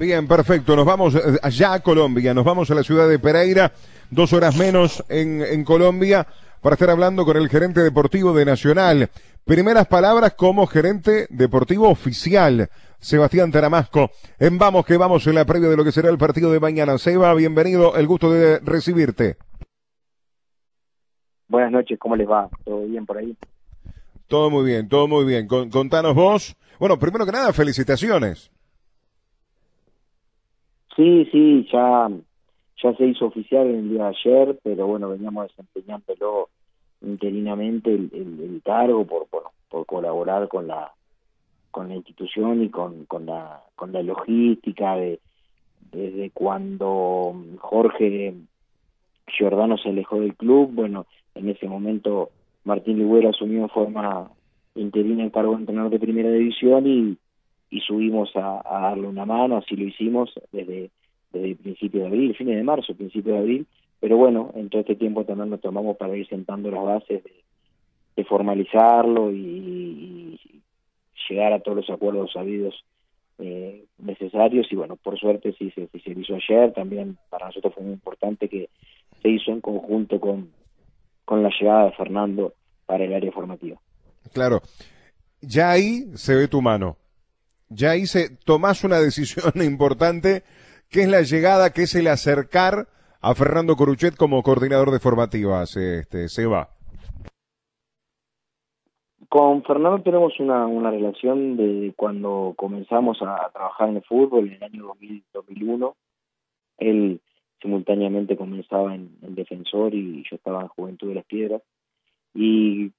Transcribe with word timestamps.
Bien, 0.00 0.26
perfecto. 0.26 0.74
Nos 0.76 0.86
vamos 0.86 1.14
eh, 1.14 1.38
allá 1.42 1.74
a 1.74 1.80
Colombia. 1.80 2.32
Nos 2.32 2.42
vamos 2.42 2.70
a 2.70 2.74
la 2.74 2.82
ciudad 2.82 3.06
de 3.06 3.18
Pereira, 3.18 3.70
dos 4.10 4.32
horas 4.32 4.56
menos 4.56 5.04
en, 5.10 5.42
en 5.42 5.62
Colombia, 5.62 6.26
para 6.62 6.72
estar 6.72 6.88
hablando 6.88 7.26
con 7.26 7.36
el 7.36 7.50
gerente 7.50 7.82
deportivo 7.82 8.32
de 8.32 8.46
Nacional. 8.46 9.10
Primeras 9.44 9.86
palabras 9.88 10.32
como 10.32 10.66
gerente 10.66 11.26
deportivo 11.28 11.90
oficial, 11.90 12.70
Sebastián 12.98 13.52
Taramasco. 13.52 14.10
En 14.38 14.56
Vamos 14.56 14.86
que 14.86 14.96
vamos 14.96 15.26
en 15.26 15.34
la 15.34 15.44
previa 15.44 15.68
de 15.68 15.76
lo 15.76 15.84
que 15.84 15.92
será 15.92 16.08
el 16.08 16.16
partido 16.16 16.50
de 16.50 16.60
mañana. 16.60 16.96
Seba, 16.96 17.34
bienvenido, 17.34 17.94
el 17.96 18.06
gusto 18.06 18.32
de 18.32 18.58
recibirte. 18.60 19.36
Buenas 21.46 21.72
noches, 21.72 21.98
¿cómo 21.98 22.16
les 22.16 22.26
va? 22.26 22.48
¿Todo 22.64 22.86
bien 22.86 23.04
por 23.04 23.18
ahí? 23.18 23.36
Todo 24.28 24.48
muy 24.48 24.64
bien, 24.64 24.88
todo 24.88 25.06
muy 25.06 25.26
bien. 25.26 25.46
contanos 25.46 26.14
vos. 26.14 26.56
Bueno, 26.78 26.98
primero 26.98 27.26
que 27.26 27.32
nada, 27.32 27.52
felicitaciones. 27.52 28.50
Sí, 30.96 31.28
sí, 31.30 31.68
ya, 31.72 32.08
ya 32.82 32.94
se 32.94 33.06
hizo 33.06 33.26
oficial 33.26 33.66
el 33.66 33.90
día 33.90 34.04
de 34.04 34.08
ayer, 34.08 34.58
pero 34.62 34.86
bueno, 34.86 35.08
veníamos 35.08 35.48
desempeñándolo 35.48 36.48
interinamente 37.02 37.94
el, 37.94 38.10
el, 38.12 38.60
cargo 38.64 39.06
por, 39.06 39.26
por, 39.28 39.44
por, 39.68 39.86
colaborar 39.86 40.48
con 40.48 40.66
la 40.66 40.92
con 41.70 41.88
la 41.88 41.94
institución 41.94 42.62
y 42.62 42.68
con, 42.68 43.04
con 43.06 43.26
la 43.26 43.62
con 43.74 43.92
la 43.92 44.02
logística 44.02 44.96
de 44.96 45.20
desde 45.92 46.30
cuando 46.30 47.34
Jorge 47.58 48.34
Giordano 49.26 49.78
se 49.78 49.88
alejó 49.88 50.20
del 50.20 50.34
club, 50.34 50.70
bueno, 50.72 51.06
en 51.34 51.48
ese 51.48 51.66
momento 51.66 52.30
Martín 52.64 52.98
Ligüera 52.98 53.30
asumió 53.30 53.62
en 53.62 53.68
forma 53.70 54.30
interina 54.74 55.24
el 55.24 55.32
cargo 55.32 55.52
de 55.52 55.60
entrenador 55.60 55.90
de 55.90 55.98
primera 55.98 56.30
división 56.30 56.86
y, 56.86 57.16
y 57.70 57.80
subimos 57.80 58.30
a, 58.34 58.62
darle 58.64 59.06
una 59.06 59.24
mano, 59.24 59.56
así 59.58 59.76
lo 59.76 59.84
hicimos 59.84 60.30
desde, 60.52 60.90
el 61.32 61.56
principio 61.56 62.00
de 62.00 62.06
abril, 62.08 62.34
fines 62.36 62.56
de 62.56 62.64
marzo, 62.64 62.94
principio 62.94 63.34
de 63.34 63.38
abril, 63.38 63.66
pero 64.00 64.16
bueno, 64.16 64.50
en 64.54 64.68
todo 64.68 64.80
este 64.80 64.96
tiempo 64.96 65.24
también 65.24 65.50
nos 65.50 65.60
tomamos 65.60 65.96
para 65.96 66.16
ir 66.16 66.26
sentando 66.28 66.70
las 66.70 66.84
bases 66.84 67.22
de, 67.24 67.30
formalizarlo 68.28 69.32
y, 69.32 70.38
llegar 71.28 71.52
a 71.54 71.60
todos 71.60 71.78
los 71.78 71.90
acuerdos 71.90 72.32
sabidos 72.32 72.84
eh, 73.38 73.84
necesarios 73.98 74.66
y 74.70 74.76
bueno, 74.76 74.96
por 74.96 75.18
suerte 75.18 75.54
sí 75.54 75.70
se 75.70 75.88
hizo 76.10 76.34
ayer, 76.34 76.72
también 76.72 77.16
para 77.30 77.46
nosotros 77.46 77.72
fue 77.72 77.84
muy 77.84 77.92
importante 77.92 78.48
que 78.48 78.68
se 79.22 79.28
hizo 79.28 79.52
en 79.52 79.60
conjunto 79.60 80.20
con, 80.20 80.50
con 81.24 81.42
la 81.42 81.50
llegada 81.58 81.84
de 81.86 81.92
Fernando 81.92 82.52
para 82.84 83.04
el 83.04 83.14
área 83.14 83.32
formativa. 83.32 83.78
Claro, 84.32 84.60
ya 85.40 85.70
ahí 85.70 86.04
se 86.14 86.34
ve 86.34 86.48
tu 86.48 86.60
mano, 86.60 86.96
ya 87.70 87.94
se 88.06 88.36
tomás 88.44 88.84
una 88.84 88.98
decisión 88.98 89.52
importante 89.62 90.42
que 90.90 91.02
es 91.02 91.08
la 91.08 91.22
llegada, 91.22 91.72
que 91.72 91.82
es 91.82 91.94
el 91.94 92.08
acercar 92.08 92.88
a 93.22 93.34
Fernando 93.34 93.76
Coruchet 93.76 94.16
como 94.16 94.42
coordinador 94.42 94.90
de 94.90 94.98
formativas, 94.98 95.76
este, 95.76 96.28
se 96.28 96.46
va. 96.46 96.68
Con 99.28 99.62
Fernando 99.62 100.02
tenemos 100.02 100.32
una, 100.40 100.66
una 100.66 100.90
relación 100.90 101.56
de 101.56 101.92
cuando 101.96 102.54
comenzamos 102.56 103.18
a, 103.22 103.48
trabajar 103.52 103.90
en 103.90 103.96
el 103.96 104.02
fútbol 104.02 104.48
en 104.48 104.54
el 104.54 104.62
año 104.64 104.86
2000, 104.86 105.22
2001. 105.32 105.96
Él 106.78 107.20
simultáneamente 107.62 108.36
comenzaba 108.36 108.94
en, 108.94 109.10
Defensor 109.20 109.94
y 109.94 110.24
yo 110.28 110.34
estaba 110.34 110.62
en 110.62 110.68
Juventud 110.68 111.08
de 111.08 111.14
las 111.14 111.24
Piedras. 111.26 111.62
Y 112.34 112.90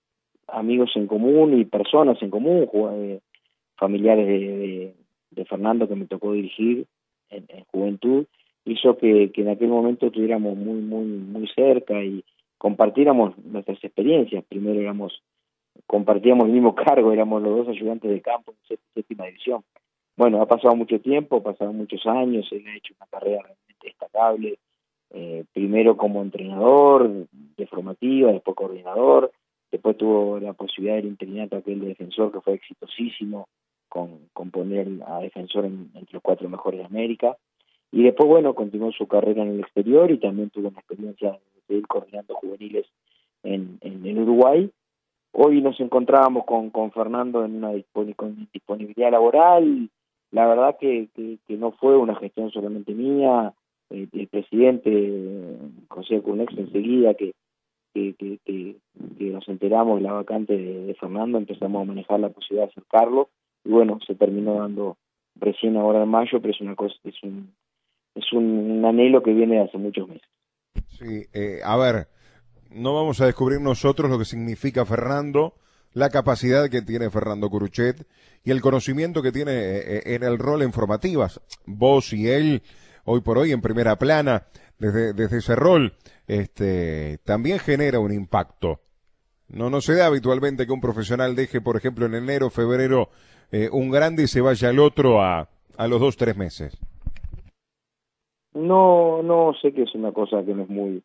amigos 0.48 0.92
en 0.96 1.08
común 1.08 1.60
y 1.60 1.66
personas 1.66 2.22
en 2.22 2.30
común, 2.30 2.70
eh, 2.94 3.20
familiares 3.82 4.28
de, 4.28 5.46
Fernando 5.46 5.88
que 5.88 5.96
me 5.96 6.06
tocó 6.06 6.34
dirigir 6.34 6.86
en, 7.30 7.46
Juventud, 7.72 8.26
hizo 8.64 8.96
que, 8.98 9.32
que, 9.32 9.42
en 9.42 9.50
aquel 9.50 9.70
momento 9.70 10.06
estuviéramos 10.06 10.56
muy, 10.56 10.82
muy, 10.82 11.06
muy 11.06 11.48
cerca 11.48 12.02
y 12.04 12.24
compartiéramos 12.60 13.36
nuestras 13.40 13.84
experiencias. 13.84 14.46
Primero 14.48 14.80
éramos, 14.80 15.24
compartíamos 15.88 16.46
el 16.46 16.54
mismo 16.54 16.76
cargo, 16.86 17.12
éramos 17.12 17.42
los 17.42 17.58
dos 17.58 17.70
ayudantes 17.70 18.12
de 18.12 18.22
campo 18.22 18.54
en 18.70 18.78
séptima 18.94 19.26
división. 19.26 19.64
Bueno, 20.16 20.42
ha 20.42 20.46
pasado 20.46 20.76
mucho 20.76 21.00
tiempo, 21.00 21.38
ha 21.38 21.44
pasado 21.44 21.74
muchos 21.74 22.06
años, 22.06 22.48
él 22.52 22.64
ha 22.68 22.78
hecho 22.78 22.94
una 23.00 23.08
carrera 23.08 23.42
realmente 23.42 23.88
destacable, 23.88 24.60
eh, 25.10 25.44
primero 25.54 25.98
como 25.98 26.22
entrenador 26.22 27.10
de 27.32 27.68
formativa, 27.68 28.32
después 28.32 28.56
coordinador, 28.56 29.32
después 29.72 29.98
tuvo 29.98 30.40
la 30.40 30.54
posibilidad 30.54 30.98
del 30.98 31.08
interinato 31.08 31.58
aquel 31.58 31.80
de 31.80 31.88
defensor 31.88 32.32
que 32.32 32.42
fue 32.42 32.54
exitosísimo, 32.54 33.48
con, 33.92 34.30
con 34.32 34.52
poner 34.52 34.88
a 35.06 35.20
defensor 35.20 35.66
entre 35.66 36.14
los 36.14 36.24
cuatro 36.24 36.48
mejores 36.48 36.80
de 36.80 36.86
América, 36.86 37.36
y 37.92 38.04
después, 38.04 38.30
bueno, 38.30 38.56
continuó 38.56 38.92
su 38.94 39.06
carrera 39.06 39.44
en 39.44 39.50
el 39.50 39.60
exterior 39.60 40.10
y 40.12 40.18
también 40.18 40.50
tuvo 40.50 40.70
una 40.70 40.80
experiencia 40.80 41.38
de 41.68 41.76
ir 41.76 41.86
coordinando 41.88 42.36
juveniles 42.36 42.86
en, 43.44 43.80
en, 43.82 44.18
Uruguay. 44.18 44.72
Hoy 45.34 45.62
nos 45.62 45.78
encontrábamos 45.82 46.46
con, 46.46 46.70
con 46.70 46.92
Fernando 46.92 47.44
en 47.44 47.56
una 47.56 47.72
disponibilidad 47.74 49.12
laboral. 49.12 49.90
La 50.32 50.48
verdad 50.48 50.78
que, 50.80 51.10
que, 51.14 51.58
no 51.58 51.74
fue 51.74 51.98
una 51.98 52.16
gestión 52.16 52.50
solamente 52.52 52.94
mía. 52.94 53.54
El, 53.90 54.08
presidente 54.30 55.58
José 55.90 56.22
Curnex 56.22 56.58
enseguida 56.58 57.14
que, 57.14 57.34
que, 57.94 58.78
nos 59.20 59.48
enteramos 59.50 59.98
de 59.98 60.04
la 60.04 60.14
vacante 60.14 60.58
de, 60.58 60.94
Fernando, 60.96 61.38
empezamos 61.38 61.82
a 61.82 61.86
manejar 61.86 62.22
la 62.22 62.30
posibilidad 62.30 62.68
de 62.68 62.72
acercarlo 62.72 63.30
y 63.64 63.70
bueno, 63.70 64.00
se 64.06 64.16
terminó 64.16 64.60
dando 64.60 64.98
recién 65.36 65.78
ahora 65.78 66.04
en 66.04 66.10
mayo, 66.10 66.42
pero 66.42 66.54
es 66.54 66.62
una 66.62 66.76
cosa, 66.76 66.96
es 67.04 67.16
un, 67.24 67.54
es 68.16 68.32
un, 68.34 68.84
anhelo 68.86 69.24
que 69.24 69.34
viene 69.34 69.56
de 69.56 69.64
hace 69.64 69.78
muchos 69.78 70.08
meses. 70.08 70.28
Sí, 70.88 71.26
eh, 71.34 71.60
a 71.64 71.78
ver, 71.78 72.08
no 72.70 72.94
vamos 72.94 73.22
a 73.22 73.26
descubrir 73.26 73.60
nosotros 73.62 74.10
lo 74.10 74.18
que 74.18 74.26
significa 74.26 74.86
Fernando, 74.86 75.56
la 75.94 76.10
capacidad 76.10 76.70
que 76.70 76.82
tiene 76.82 77.10
Fernando 77.10 77.50
Curuchet 77.50 78.08
y 78.44 78.52
el 78.52 78.62
conocimiento 78.62 79.22
que 79.22 79.32
tiene 79.32 79.52
eh, 79.52 79.98
eh, 79.98 80.02
en 80.16 80.24
el 80.24 80.38
rol 80.38 80.62
en 80.62 80.72
formativas. 80.72 81.42
Vos 81.66 82.14
y 82.14 82.30
él, 82.30 82.62
hoy 83.04 83.22
por 83.22 83.38
hoy 83.38 83.52
en 83.52 83.62
primera 83.62 83.98
plana, 83.98 84.46
desde, 84.80 85.14
desde 85.14 85.40
ese 85.40 85.56
rol, 85.56 85.94
este, 86.28 87.20
también 87.26 87.60
genera 87.60 88.00
un 88.00 88.14
impacto. 88.14 88.80
No, 89.54 89.70
no 89.70 89.82
se 89.82 89.96
da 89.96 90.08
habitualmente 90.08 90.66
que 90.66 90.72
un 90.72 90.82
profesional 90.82 91.36
deje, 91.36 91.62
por 91.62 91.76
ejemplo, 91.76 92.06
en 92.06 92.16
enero, 92.16 92.50
febrero, 92.50 93.10
un 93.72 93.92
grande 93.92 94.24
y 94.24 94.28
se 94.28 94.42
vaya 94.42 94.70
al 94.70 94.80
otro 94.80 95.22
a, 95.22 95.50
a 95.78 95.88
los 95.88 96.00
dos, 96.00 96.16
tres 96.16 96.38
meses. 96.38 96.78
No, 98.54 99.22
no 99.24 99.54
sé 99.62 99.74
que 99.74 99.84
es 99.84 99.96
una 99.96 100.12
cosa 100.12 100.44
que 100.44 100.54
no 100.54 100.64
es 100.64 100.70
muy, 100.70 101.04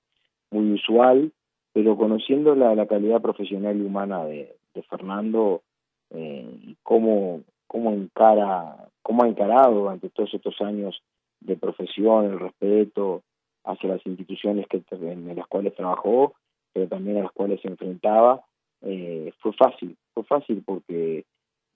muy 0.50 0.72
usual, 0.72 1.32
pero 1.72 1.96
conociendo 1.96 2.54
la, 2.54 2.74
la 2.74 2.86
calidad 2.86 3.20
profesional 3.20 3.76
y 3.76 3.82
humana 3.82 4.24
de, 4.24 4.56
de 4.74 4.82
Fernando 4.84 5.62
eh, 6.10 6.74
cómo, 6.82 7.42
cómo 7.66 7.92
encara, 7.92 8.88
cómo 9.02 9.24
ha 9.24 9.28
encarado 9.28 9.80
durante 9.80 10.08
todos 10.10 10.32
estos 10.34 10.60
años 10.60 11.02
de 11.40 11.56
profesión, 11.56 12.26
el 12.26 12.38
respeto 12.38 13.22
hacia 13.64 13.90
las 13.90 14.06
instituciones 14.06 14.66
que, 14.68 14.82
en 14.90 15.36
las 15.36 15.46
cuales 15.48 15.74
trabajó, 15.74 16.34
pero 16.76 16.88
también 16.88 17.16
a 17.16 17.22
las 17.22 17.32
cuales 17.32 17.59
se 17.62 17.69
enfrentaba, 17.69 18.44
eh, 18.82 19.32
fue 19.38 19.54
fácil, 19.54 19.97
fue 20.12 20.25
fácil 20.25 20.62
porque 20.62 21.25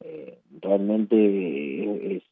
eh, 0.00 0.38
realmente 0.60 2.16
es, 2.16 2.22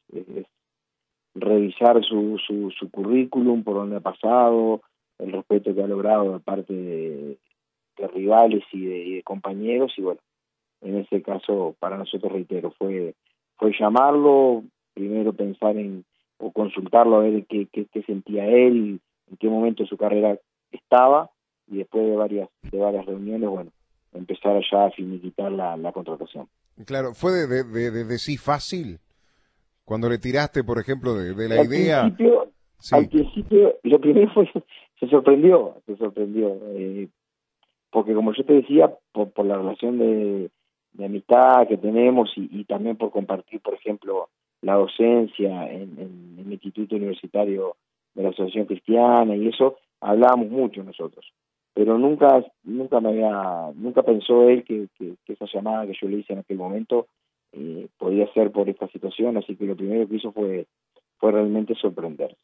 revisar 1.35 2.05
su, 2.05 2.39
su, 2.47 2.71
su 2.73 2.91
currículum, 2.91 3.65
por 3.65 3.77
donde 3.77 3.97
ha 3.97 4.01
pasado, 4.01 4.83
el 5.19 5.33
respeto 5.33 5.75
que 5.75 5.83
ha 5.83 5.87
logrado 5.87 6.35
de 6.35 6.41
parte 6.41 6.75
de, 6.75 7.39
rivales 8.15 8.63
y 8.71 8.85
de, 8.85 9.23
compañeros 9.23 9.95
y 9.97 10.03
bueno, 10.03 10.21
en 10.83 10.99
ese 10.99 11.23
caso 11.23 11.75
para 11.79 11.97
nosotros 11.97 12.31
reitero, 12.31 12.71
fue, 12.73 13.15
fue 13.57 13.73
llamarlo, 13.81 14.63
primero 14.93 15.33
pensar 15.33 15.75
en 15.79 16.05
o 16.37 16.53
consultarlo 16.53 17.17
a 17.17 17.21
ver 17.21 17.47
qué, 17.47 17.67
qué, 17.73 18.03
sentía 18.03 18.47
él, 18.47 19.01
en 19.31 19.37
qué 19.39 19.49
momento 19.49 19.85
de 19.85 19.89
su 19.89 19.97
carrera 19.97 20.39
estaba 20.71 21.31
y 21.71 21.79
después 21.79 22.07
de 22.07 22.17
varias, 22.17 22.49
de 22.63 22.79
varias 22.79 23.07
reuniones, 23.07 23.49
bueno, 23.49 23.71
empezar 24.13 24.61
ya 24.71 24.87
a 24.87 24.91
finiquitar 24.91 25.53
la, 25.53 25.77
la 25.77 25.93
contratación. 25.93 26.49
Claro, 26.87 27.15
¿fue 27.15 27.33
de, 27.33 27.65
de, 27.65 27.91
de, 27.91 28.05
de 28.05 28.19
sí 28.19 28.37
fácil? 28.37 28.99
Cuando 29.85 30.09
le 30.09 30.19
tiraste, 30.19 30.65
por 30.65 30.79
ejemplo, 30.79 31.15
de, 31.15 31.49
la 31.49 31.65
idea... 31.65 32.15
Al 32.93 33.09
principio, 33.09 33.77
lo 33.83 34.01
primero 34.01 34.31
fue, 34.33 34.49
se 35.01 35.09
sorprendió, 35.09 35.77
se 35.87 35.97
sorprendió, 35.97 36.57
eh, 36.77 37.09
porque 37.91 38.15
como 38.15 38.33
yo 38.35 38.45
te 38.45 38.53
decía, 38.53 38.93
por, 39.13 39.33
por 39.33 39.47
la 39.47 39.57
relación 39.57 39.99
de, 39.99 40.51
amistad 41.05 41.67
que 41.69 41.77
tenemos 41.77 42.31
y, 42.37 42.65
también 42.65 42.97
por 42.97 43.11
compartir, 43.11 43.61
por 43.61 43.75
ejemplo, 43.75 44.29
la 44.63 44.75
docencia 44.75 45.71
en, 45.73 45.99
en, 45.99 46.37
el 46.39 46.53
Instituto 46.53 46.97
Universitario 46.97 47.77
de 48.15 48.25
la 48.25 48.29
Asociación 48.29 48.67
Cristiana 48.67 49.35
y 49.35 49.49
eso, 49.49 49.77
hablábamos 50.01 50.49
mucho 50.51 50.83
nosotros. 50.83 51.25
Pero 51.79 51.97
nunca, 51.97 52.45
nunca 52.65 53.01
me 53.01 53.11
había, 53.11 53.71
nunca 53.77 54.03
pensó 54.03 54.49
él 54.49 54.65
que, 54.65 54.89
que 54.99 55.33
esa 55.33 55.45
llamada 55.47 55.87
que 55.87 55.97
yo 56.01 56.09
le 56.09 56.17
hice 56.17 56.33
en 56.33 56.41
aquel 56.41 56.57
momento 56.57 57.07
eh, 57.53 57.87
podía 57.97 58.27
ser 58.33 58.51
por 58.51 58.69
esta 58.69 58.89
situación, 58.89 59.37
así 59.37 59.55
que 59.55 59.65
lo 59.65 59.77
primero 59.77 60.09
que 60.09 60.17
hizo 60.17 60.33
fue 60.33 60.67
fue 61.19 61.31
realmente 61.31 61.77
sorprenderse. 61.77 62.37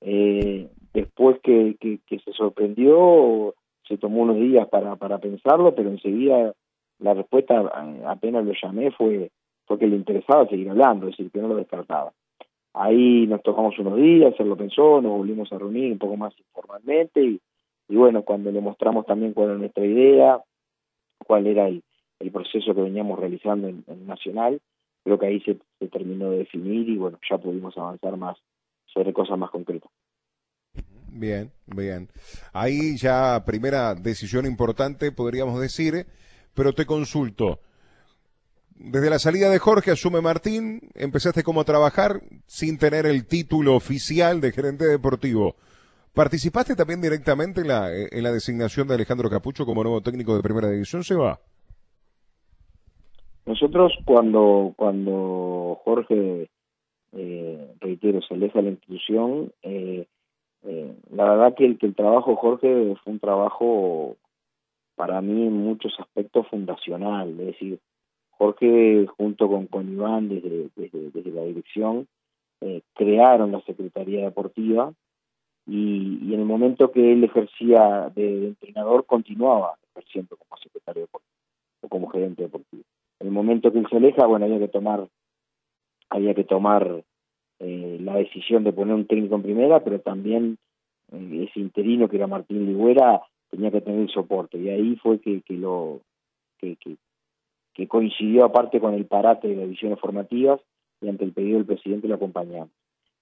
Eh, 0.00 0.68
después 0.92 1.38
que, 1.40 1.76
que, 1.78 2.18
se 2.18 2.32
sorprendió, 2.32 3.54
se 3.86 3.96
tomó 3.96 4.22
unos 4.22 4.40
días 4.40 4.66
para, 4.66 4.96
para 4.96 5.18
pensarlo, 5.18 5.72
pero 5.76 5.90
enseguida 5.90 6.52
la 6.98 7.14
respuesta, 7.14 7.60
apenas 8.08 8.44
lo 8.44 8.54
llamé, 8.60 8.90
fue, 8.90 9.30
que 9.68 9.86
le 9.86 9.94
interesaba 9.94 10.48
seguir 10.48 10.68
hablando, 10.68 11.06
es 11.06 11.16
decir, 11.16 11.30
que 11.30 11.38
no 11.40 11.46
lo 11.46 11.54
descartaba. 11.54 12.12
Ahí 12.74 13.24
nos 13.28 13.40
tocamos 13.40 13.78
unos 13.78 13.94
días, 13.98 14.34
él 14.36 14.48
lo 14.48 14.56
pensó, 14.56 15.00
nos 15.00 15.12
volvimos 15.12 15.52
a 15.52 15.58
reunir 15.58 15.92
un 15.92 15.98
poco 15.98 16.16
más 16.16 16.34
informalmente 16.36 17.22
y, 17.22 17.40
y 17.88 17.96
bueno, 17.96 18.22
cuando 18.22 18.50
le 18.50 18.60
mostramos 18.60 19.06
también 19.06 19.32
cuál 19.32 19.50
era 19.50 19.58
nuestra 19.58 19.84
idea, 19.84 20.40
cuál 21.18 21.46
era 21.46 21.68
el, 21.68 21.82
proceso 22.32 22.74
que 22.74 22.82
veníamos 22.82 23.18
realizando 23.18 23.68
en, 23.68 23.84
Nacional, 24.06 24.60
creo 25.04 25.18
que 25.18 25.26
ahí 25.26 25.40
se, 25.40 25.58
se, 25.78 25.88
terminó 25.88 26.30
de 26.30 26.38
definir 26.38 26.88
y 26.88 26.96
bueno, 26.96 27.18
ya 27.28 27.38
pudimos 27.38 27.76
avanzar 27.78 28.16
más 28.16 28.36
sobre 28.86 29.12
cosas 29.12 29.38
más 29.38 29.50
concretas. 29.50 29.90
Bien, 31.10 31.50
bien. 31.66 32.08
Ahí 32.52 32.96
ya 32.96 33.42
primera 33.44 33.94
decisión 33.94 34.46
importante, 34.46 35.10
podríamos 35.10 35.60
decir, 35.60 36.06
pero 36.54 36.74
te 36.74 36.86
consulto. 36.86 37.60
Desde 38.74 39.10
la 39.10 39.18
salida 39.18 39.50
de 39.50 39.58
Jorge 39.58 39.90
asume 39.90 40.20
Martín, 40.20 40.90
empezaste 40.94 41.42
como 41.42 41.60
a 41.60 41.64
trabajar 41.64 42.20
sin 42.46 42.78
tener 42.78 43.06
el 43.06 43.26
título 43.26 43.74
oficial 43.74 44.40
de 44.40 44.52
gerente 44.52 44.84
deportivo. 44.86 45.56
¿Participaste 46.14 46.74
también 46.74 47.00
directamente 47.00 47.60
en 47.60 47.68
la, 47.68 47.90
en 47.94 48.22
la 48.22 48.32
designación 48.32 48.88
de 48.88 48.94
Alejandro 48.94 49.30
Capucho 49.30 49.64
como 49.64 49.82
nuevo 49.82 50.00
técnico 50.00 50.34
de 50.34 50.42
primera 50.42 50.68
división, 50.68 51.04
¿se 51.04 51.14
va? 51.14 51.38
Nosotros 53.46 53.92
cuando, 54.04 54.74
cuando 54.76 55.80
Jorge, 55.84 56.50
eh, 57.12 57.74
reitero, 57.80 58.20
se 58.20 58.34
aleja 58.34 58.58
de 58.58 58.64
la 58.64 58.70
institución, 58.70 59.52
eh, 59.62 60.06
eh, 60.64 60.94
la 61.12 61.24
verdad 61.24 61.54
que 61.56 61.64
el, 61.64 61.78
que 61.78 61.86
el 61.86 61.94
trabajo 61.94 62.36
Jorge 62.36 62.94
fue 63.02 63.12
un 63.14 63.20
trabajo 63.20 64.16
para 64.96 65.20
mí 65.22 65.46
en 65.46 65.52
muchos 65.54 65.94
aspectos 65.98 66.46
fundacional, 66.48 67.30
es 67.40 67.46
decir, 67.46 67.78
Jorge 68.32 69.06
junto 69.16 69.48
con, 69.48 69.66
con 69.66 69.92
Iván 69.92 70.28
desde, 70.28 70.68
desde, 70.76 71.30
la 71.30 71.42
dirección 71.42 72.06
eh, 72.60 72.82
crearon 72.94 73.52
la 73.52 73.60
Secretaría 73.62 74.24
Deportiva 74.24 74.92
y, 75.68 76.18
y, 76.22 76.34
en 76.34 76.40
el 76.40 76.46
momento 76.46 76.90
que 76.90 77.12
él 77.12 77.22
ejercía 77.22 78.10
de, 78.14 78.48
entrenador 78.48 79.04
continuaba 79.04 79.74
ejerciendo 79.92 80.36
como 80.36 80.56
secretario 80.56 81.02
deportivo 81.02 81.34
o 81.82 81.88
como 81.88 82.08
gerente 82.08 82.42
deportivo. 82.42 82.82
En 83.20 83.26
el 83.26 83.32
momento 83.32 83.70
que 83.70 83.78
él 83.78 83.86
se 83.90 83.96
aleja, 83.96 84.26
bueno, 84.26 84.46
había 84.46 84.58
que 84.58 84.68
tomar 84.68 85.06
había 86.10 86.34
que 86.34 86.44
tomar 86.44 87.04
eh, 87.58 87.98
la 88.00 88.16
decisión 88.16 88.64
de 88.64 88.72
poner 88.72 88.94
un 88.94 89.06
técnico 89.06 89.34
en 89.34 89.42
primera, 89.42 89.84
pero 89.84 90.00
también 90.00 90.56
eh, 91.12 91.46
ese 91.48 91.60
interino 91.60 92.08
que 92.08 92.16
era 92.16 92.26
Martín 92.26 92.66
Ligüera 92.66 93.20
tenía 93.50 93.70
que 93.70 93.82
tener 93.82 94.00
el 94.00 94.10
soporte 94.10 94.58
y 94.58 94.70
ahí 94.70 94.96
fue 94.96 95.20
que, 95.20 95.42
que 95.42 95.54
lo 95.54 96.00
que, 96.58 96.76
que, 96.76 97.86
coincidió 97.86 98.44
aparte 98.44 98.80
con 98.80 98.94
el 98.94 99.06
parate 99.06 99.48
de 99.48 99.54
las 99.54 99.64
divisiones 99.64 100.00
formativas 100.00 100.60
y 101.00 101.08
ante 101.08 101.24
el 101.24 101.32
pedido 101.32 101.58
del 101.58 101.66
presidente 101.66 102.08
lo 102.08 102.16
acompañamos. 102.16 102.70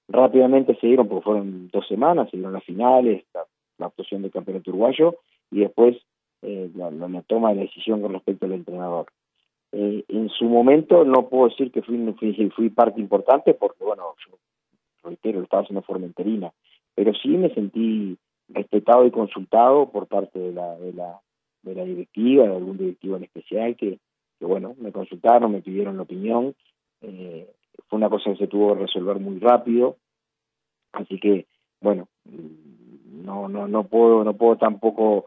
Rápidamente 0.09 0.77
se 0.81 0.87
dieron, 0.87 1.09
porque 1.09 1.25
fueron 1.25 1.69
dos 1.73 1.87
semanas, 1.89 2.31
se 2.31 2.37
dieron 2.37 2.53
las 2.53 2.65
finales, 2.65 3.25
la, 3.35 3.87
actuación 3.87 4.23
del 4.23 4.31
campeonato 4.31 4.71
uruguayo 4.71 5.17
y 5.51 5.61
después 5.61 5.97
eh, 6.43 6.71
la, 6.75 6.91
toma 7.27 7.51
de 7.51 7.57
la 7.57 7.63
decisión 7.63 8.01
con 8.01 8.13
respecto 8.13 8.47
al 8.47 8.53
entrenador. 8.53 9.07
Eh, 9.73 10.05
en 10.09 10.29
su 10.31 10.47
momento 10.47 11.05
no 11.05 11.29
puedo 11.29 11.49
decir 11.49 11.71
que 11.71 11.83
fui, 11.83 11.99
fui, 12.19 12.51
fui 12.51 12.71
parte 12.71 13.01
importante 13.01 13.53
porque, 13.53 13.85
bueno, 13.85 14.15
yo 14.27 14.39
reitero, 15.03 15.43
estaba 15.43 15.63
haciendo 15.63 15.83
forma 15.83 16.07
interina, 16.07 16.53
pero 16.95 17.13
sí 17.15 17.29
me 17.29 17.53
sentí 17.55 18.17
respetado 18.49 19.07
y 19.07 19.11
consultado 19.11 19.91
por 19.91 20.07
parte 20.07 20.39
de 20.39 20.53
la, 20.53 20.77
de 20.77 20.93
la, 20.93 21.21
de 21.63 21.75
la 21.75 21.85
directiva, 21.85 22.45
de 22.45 22.57
algún 22.57 22.79
directivo 22.79 23.17
en 23.17 23.25
especial, 23.25 23.77
que, 23.77 23.99
que 24.39 24.45
bueno, 24.45 24.75
me 24.79 24.93
consultaron, 24.93 25.53
me 25.53 25.63
pidieron 25.63 25.97
la 25.97 26.03
opinión, 26.03 26.55
eh, 27.03 27.49
fue 27.89 27.99
una 27.99 28.11
cosa 28.11 28.31
que 28.31 28.37
se 28.37 28.47
tuvo 28.47 28.75
que 28.75 28.83
resolver 28.83 29.19
muy 29.19 29.39
rápido, 29.39 29.97
así 30.93 31.19
que, 31.19 31.47
bueno, 31.81 32.09
no, 32.25 33.49
no, 33.49 33.69
no 33.69 33.85
puedo, 33.85 34.25
no 34.25 34.35
puedo 34.35 34.57
tampoco 34.57 35.27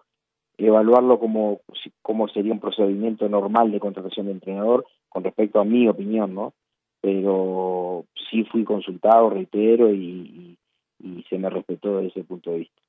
evaluarlo 0.58 1.20
como, 1.20 1.62
como 2.02 2.28
sería 2.28 2.54
un 2.54 2.60
procedimiento 2.60 3.28
normal 3.30 3.72
de 3.72 3.80
contratación 3.80 4.28
de 4.28 4.34
entrenador 4.34 4.86
con 5.08 5.24
respecto 5.24 5.60
a 5.60 5.66
mi 5.66 5.88
opinión, 5.88 6.34
¿no? 6.34 6.54
Pero 7.02 8.06
sí 8.30 8.44
fui 8.44 8.66
consultado, 8.66 9.30
reitero, 9.30 9.94
y, 9.94 10.58
y, 11.00 11.24
se 11.30 11.38
me 11.38 11.50
respetó 11.50 11.98
desde 11.98 12.10
ese 12.10 12.24
punto 12.26 12.52
de 12.52 12.60
vista. 12.60 12.82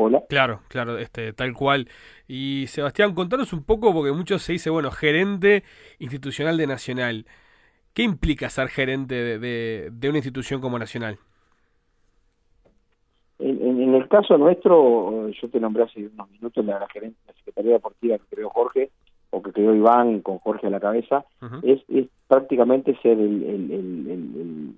Hola. 0.00 0.22
Claro, 0.28 0.60
claro, 0.68 0.98
este, 0.98 1.32
tal 1.32 1.54
cual. 1.54 1.88
Y 2.26 2.66
Sebastián, 2.68 3.14
contanos 3.14 3.52
un 3.52 3.64
poco, 3.64 3.92
porque 3.92 4.12
mucho 4.12 4.38
se 4.38 4.52
dice, 4.52 4.70
bueno, 4.70 4.90
gerente 4.90 5.64
institucional 5.98 6.56
de 6.56 6.66
Nacional. 6.66 7.26
¿Qué 7.94 8.02
implica 8.02 8.48
ser 8.48 8.68
gerente 8.68 9.38
de, 9.38 9.90
de 9.90 10.08
una 10.08 10.18
institución 10.18 10.60
como 10.60 10.78
Nacional? 10.78 11.18
En, 13.40 13.94
el 13.94 14.08
caso 14.08 14.36
nuestro, 14.36 15.28
yo 15.28 15.48
te 15.48 15.60
nombré 15.60 15.84
hace 15.84 16.06
unos 16.06 16.30
minutos 16.30 16.64
la, 16.64 16.80
la 16.80 16.88
gerente 16.88 17.18
de 17.20 17.32
la 17.32 17.38
Secretaría 17.38 17.72
Deportiva 17.72 18.18
que 18.18 18.36
creó 18.36 18.50
Jorge, 18.50 18.90
o 19.30 19.42
que 19.42 19.52
creó 19.52 19.74
Iván 19.74 20.20
con 20.22 20.38
Jorge 20.38 20.66
a 20.66 20.70
la 20.70 20.80
cabeza, 20.80 21.24
es, 21.62 21.80
es, 21.88 22.06
prácticamente 22.26 22.96
ser 23.00 23.18
el, 23.18 23.44
el, 23.44 24.74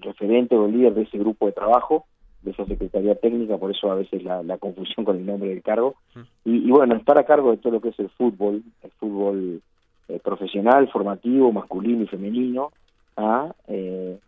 referente 0.00 0.56
o 0.56 0.66
el 0.66 0.72
líder 0.72 0.94
de 0.94 1.02
ese 1.02 1.18
grupo 1.18 1.46
de 1.46 1.52
trabajo, 1.52 2.06
de 2.42 2.50
esa 2.50 2.64
Secretaría 2.66 3.14
Técnica, 3.16 3.58
por 3.58 3.70
eso 3.70 3.90
a 3.90 3.96
veces 3.96 4.22
la, 4.22 4.42
la 4.42 4.58
confusión 4.58 5.04
con 5.04 5.16
el 5.16 5.26
nombre 5.26 5.48
del 5.48 5.62
cargo. 5.62 5.96
y, 6.44 6.70
bueno, 6.70 6.94
estar 6.96 7.18
a 7.18 7.24
cargo 7.24 7.50
de 7.50 7.56
todo 7.56 7.74
lo 7.74 7.80
que 7.80 7.88
es 7.90 7.98
el 7.98 8.08
fútbol, 8.10 8.62
el 8.82 8.90
fútbol 8.92 9.62
eh, 10.08 10.20
profesional, 10.22 10.88
formativo, 10.90 11.50
masculino 11.50 12.04
y 12.04 12.06
femenino, 12.06 12.70
¿ah? 13.16 13.52
eh, 13.66 14.18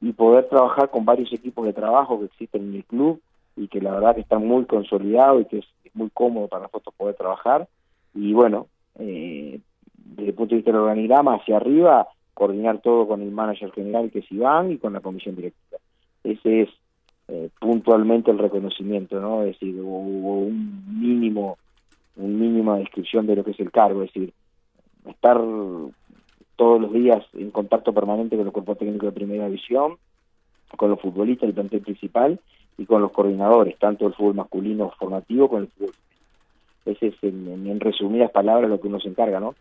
y 0.00 0.12
poder 0.12 0.48
trabajar 0.48 0.90
con 0.90 1.04
varios 1.04 1.32
equipos 1.32 1.66
de 1.66 1.72
trabajo 1.72 2.18
que 2.18 2.26
existen 2.26 2.62
en 2.62 2.74
el 2.76 2.84
club 2.84 3.20
y 3.56 3.68
que 3.68 3.80
la 3.80 3.92
verdad 3.92 4.14
que 4.14 4.20
están 4.20 4.46
muy 4.46 4.64
consolidados 4.66 5.42
y 5.42 5.44
que 5.46 5.58
es, 5.58 5.66
muy 5.94 6.10
cómodo 6.10 6.48
para 6.48 6.64
nosotros 6.64 6.92
poder 6.96 7.14
trabajar. 7.14 7.68
Y 8.14 8.32
bueno, 8.32 8.66
eh, 8.98 9.60
desde 9.94 10.30
el 10.30 10.34
punto 10.34 10.50
de 10.50 10.56
vista 10.56 10.72
del 10.72 10.80
organigrama 10.80 11.36
hacia 11.36 11.56
arriba, 11.56 12.08
coordinar 12.34 12.80
todo 12.80 13.06
con 13.06 13.22
el 13.22 13.30
manager 13.30 13.70
general 13.70 14.10
que 14.10 14.18
es 14.18 14.32
Iván 14.32 14.72
y 14.72 14.78
con 14.78 14.92
la 14.92 15.00
comisión 15.00 15.36
directiva. 15.36 15.78
Ese 16.24 16.62
es 16.62 16.68
eh, 17.28 17.48
puntualmente 17.58 18.30
el 18.30 18.38
reconocimiento, 18.38 19.20
¿no? 19.20 19.42
Es 19.42 19.58
decir, 19.58 19.80
hubo 19.80 20.38
un 20.40 21.00
mínimo, 21.00 21.58
un 22.16 22.38
mínima 22.38 22.78
descripción 22.78 23.26
de 23.26 23.36
lo 23.36 23.44
que 23.44 23.52
es 23.52 23.60
el 23.60 23.70
cargo, 23.70 24.02
es 24.02 24.12
decir, 24.12 24.32
estar 25.06 25.40
todos 26.56 26.80
los 26.80 26.92
días 26.92 27.24
en 27.32 27.50
contacto 27.50 27.92
permanente 27.92 28.36
con 28.36 28.44
los 28.44 28.54
cuerpos 28.54 28.78
técnicos 28.78 29.08
de 29.08 29.12
primera 29.12 29.46
división, 29.46 29.96
con 30.76 30.90
los 30.90 31.00
futbolistas 31.00 31.48
del 31.48 31.54
plantel 31.54 31.80
principal 31.80 32.40
y 32.76 32.86
con 32.86 33.00
los 33.00 33.12
coordinadores, 33.12 33.78
tanto 33.78 34.06
el 34.06 34.14
fútbol 34.14 34.34
masculino 34.34 34.92
formativo 34.98 35.48
como 35.48 35.62
el 35.62 35.68
fútbol. 35.68 35.94
Ese 36.84 37.06
es, 37.08 37.14
en, 37.22 37.66
en 37.66 37.80
resumidas 37.80 38.30
palabras, 38.30 38.68
lo 38.68 38.80
que 38.80 38.88
uno 38.88 39.00
se 39.00 39.08
encarga, 39.08 39.40
¿no? 39.40 39.54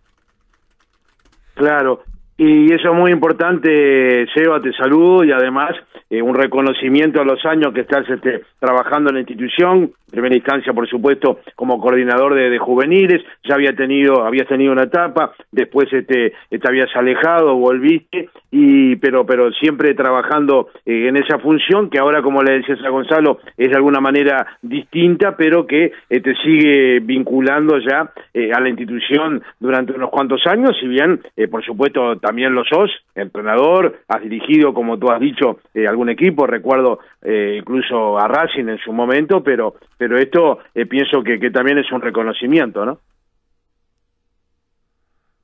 Claro, 1.53 2.03
y 2.37 2.73
eso 2.73 2.89
es 2.91 2.95
muy 2.95 3.11
importante, 3.11 4.25
Seba, 4.33 4.59
te 4.59 4.73
saludo 4.73 5.23
y 5.23 5.31
además 5.31 5.75
eh, 6.13 6.21
un 6.21 6.35
reconocimiento 6.35 7.21
a 7.21 7.25
los 7.25 7.43
años 7.43 7.73
que 7.73 7.81
estás 7.81 8.07
este, 8.07 8.43
trabajando 8.59 9.09
en 9.09 9.15
la 9.15 9.21
institución, 9.21 9.93
primera 10.11 10.35
instancia, 10.35 10.71
por 10.71 10.87
supuesto, 10.87 11.39
como 11.55 11.79
coordinador 11.79 12.35
de, 12.35 12.55
juveniles, 12.59 13.23
ya 13.43 13.55
había 13.55 13.73
tenido, 13.75 14.23
habías 14.23 14.47
tenido 14.47 14.71
una 14.71 14.83
etapa, 14.83 15.33
después 15.51 15.91
este, 15.91 16.33
te 16.49 16.67
habías 16.67 16.95
alejado, 16.95 17.55
volviste, 17.55 18.29
y 18.51 18.95
pero, 18.97 19.25
pero 19.25 19.51
siempre 19.53 19.95
trabajando 19.95 20.69
eh, 20.85 21.07
en 21.07 21.17
esa 21.17 21.39
función 21.39 21.89
que 21.89 21.97
ahora, 21.97 22.21
como 22.21 22.43
le 22.43 22.59
decías 22.59 22.83
a 22.85 22.89
Gonzalo, 22.89 23.39
es 23.57 23.69
de 23.69 23.75
alguna 23.75 23.99
manera 23.99 24.57
distinta, 24.61 25.35
pero 25.35 25.65
que 25.65 25.93
eh, 26.11 26.19
te 26.21 26.35
sigue 26.43 26.99
vinculando 26.99 27.79
ya 27.79 28.11
a 28.55 28.59
la 28.59 28.69
institución 28.69 29.41
durante 29.59 29.93
unos 29.93 30.09
cuantos 30.09 30.45
años, 30.45 30.75
si 30.79 30.87
bien, 30.87 31.21
por 31.49 31.63
supuesto, 31.63 32.17
también 32.23 32.55
lo 32.55 32.63
sos, 32.63 32.89
entrenador, 33.13 33.99
has 34.07 34.21
dirigido, 34.21 34.73
como 34.73 34.97
tú 34.97 35.11
has 35.11 35.19
dicho, 35.19 35.59
algún 35.75 36.09
equipo, 36.09 36.47
recuerdo 36.47 36.99
incluso 37.21 38.17
a 38.17 38.27
Racing 38.29 38.69
en 38.69 38.77
su 38.77 38.93
momento, 38.93 39.43
pero 39.43 39.75
pero 40.03 40.17
esto 40.17 40.59
eh, 40.75 40.85
pienso 40.85 41.23
que, 41.23 41.39
que 41.39 41.49
también 41.49 41.77
es 41.77 41.89
un 41.91 42.01
reconocimiento, 42.01 42.85
¿no? 42.85 42.99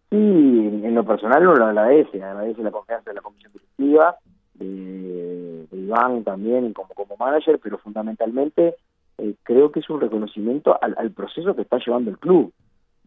Sí, 0.09 0.17
en 0.17 0.93
lo 0.93 1.05
personal 1.05 1.43
lo 1.43 1.53
agradece, 1.53 2.21
agradece 2.21 2.62
la 2.62 2.71
confianza 2.71 3.12
de 3.12 3.15
la 3.15 3.21
comisión 3.21 3.53
directiva, 3.53 4.17
de, 4.55 5.65
Iván 5.71 6.25
también 6.25 6.74
como, 6.74 6.89
como 6.89 7.15
manager, 7.15 7.57
pero 7.63 7.77
fundamentalmente 7.77 8.75
eh, 9.17 9.36
creo 9.43 9.71
que 9.71 9.79
es 9.79 9.89
un 9.89 10.01
reconocimiento 10.01 10.77
al, 10.81 10.95
al, 10.98 11.12
proceso 11.12 11.55
que 11.55 11.62
está 11.62 11.77
llevando 11.77 12.12
el 12.12 12.17
club. 12.17 12.51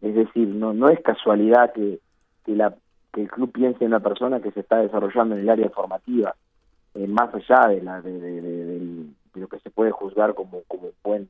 Es 0.01 0.15
decir, 0.15 0.47
no, 0.47 0.73
no 0.73 0.89
es 0.89 0.99
casualidad 1.01 1.71
que, 1.73 1.99
que, 2.45 2.55
la, 2.55 2.73
que 3.13 3.21
el 3.21 3.29
club 3.29 3.51
piense 3.51 3.85
en 3.85 3.91
una 3.91 3.99
persona 3.99 4.41
que 4.41 4.51
se 4.51 4.61
está 4.61 4.77
desarrollando 4.77 5.35
en 5.35 5.41
el 5.41 5.49
área 5.49 5.69
formativa, 5.69 6.35
eh, 6.95 7.07
más 7.07 7.33
allá 7.33 7.67
de, 7.69 7.81
la, 7.81 8.01
de, 8.01 9.05
lo 9.35 9.47
que 9.47 9.59
se 9.59 9.69
puede 9.69 9.91
juzgar 9.91 10.33
como, 10.33 10.63
como 10.67 10.89
buen 11.03 11.29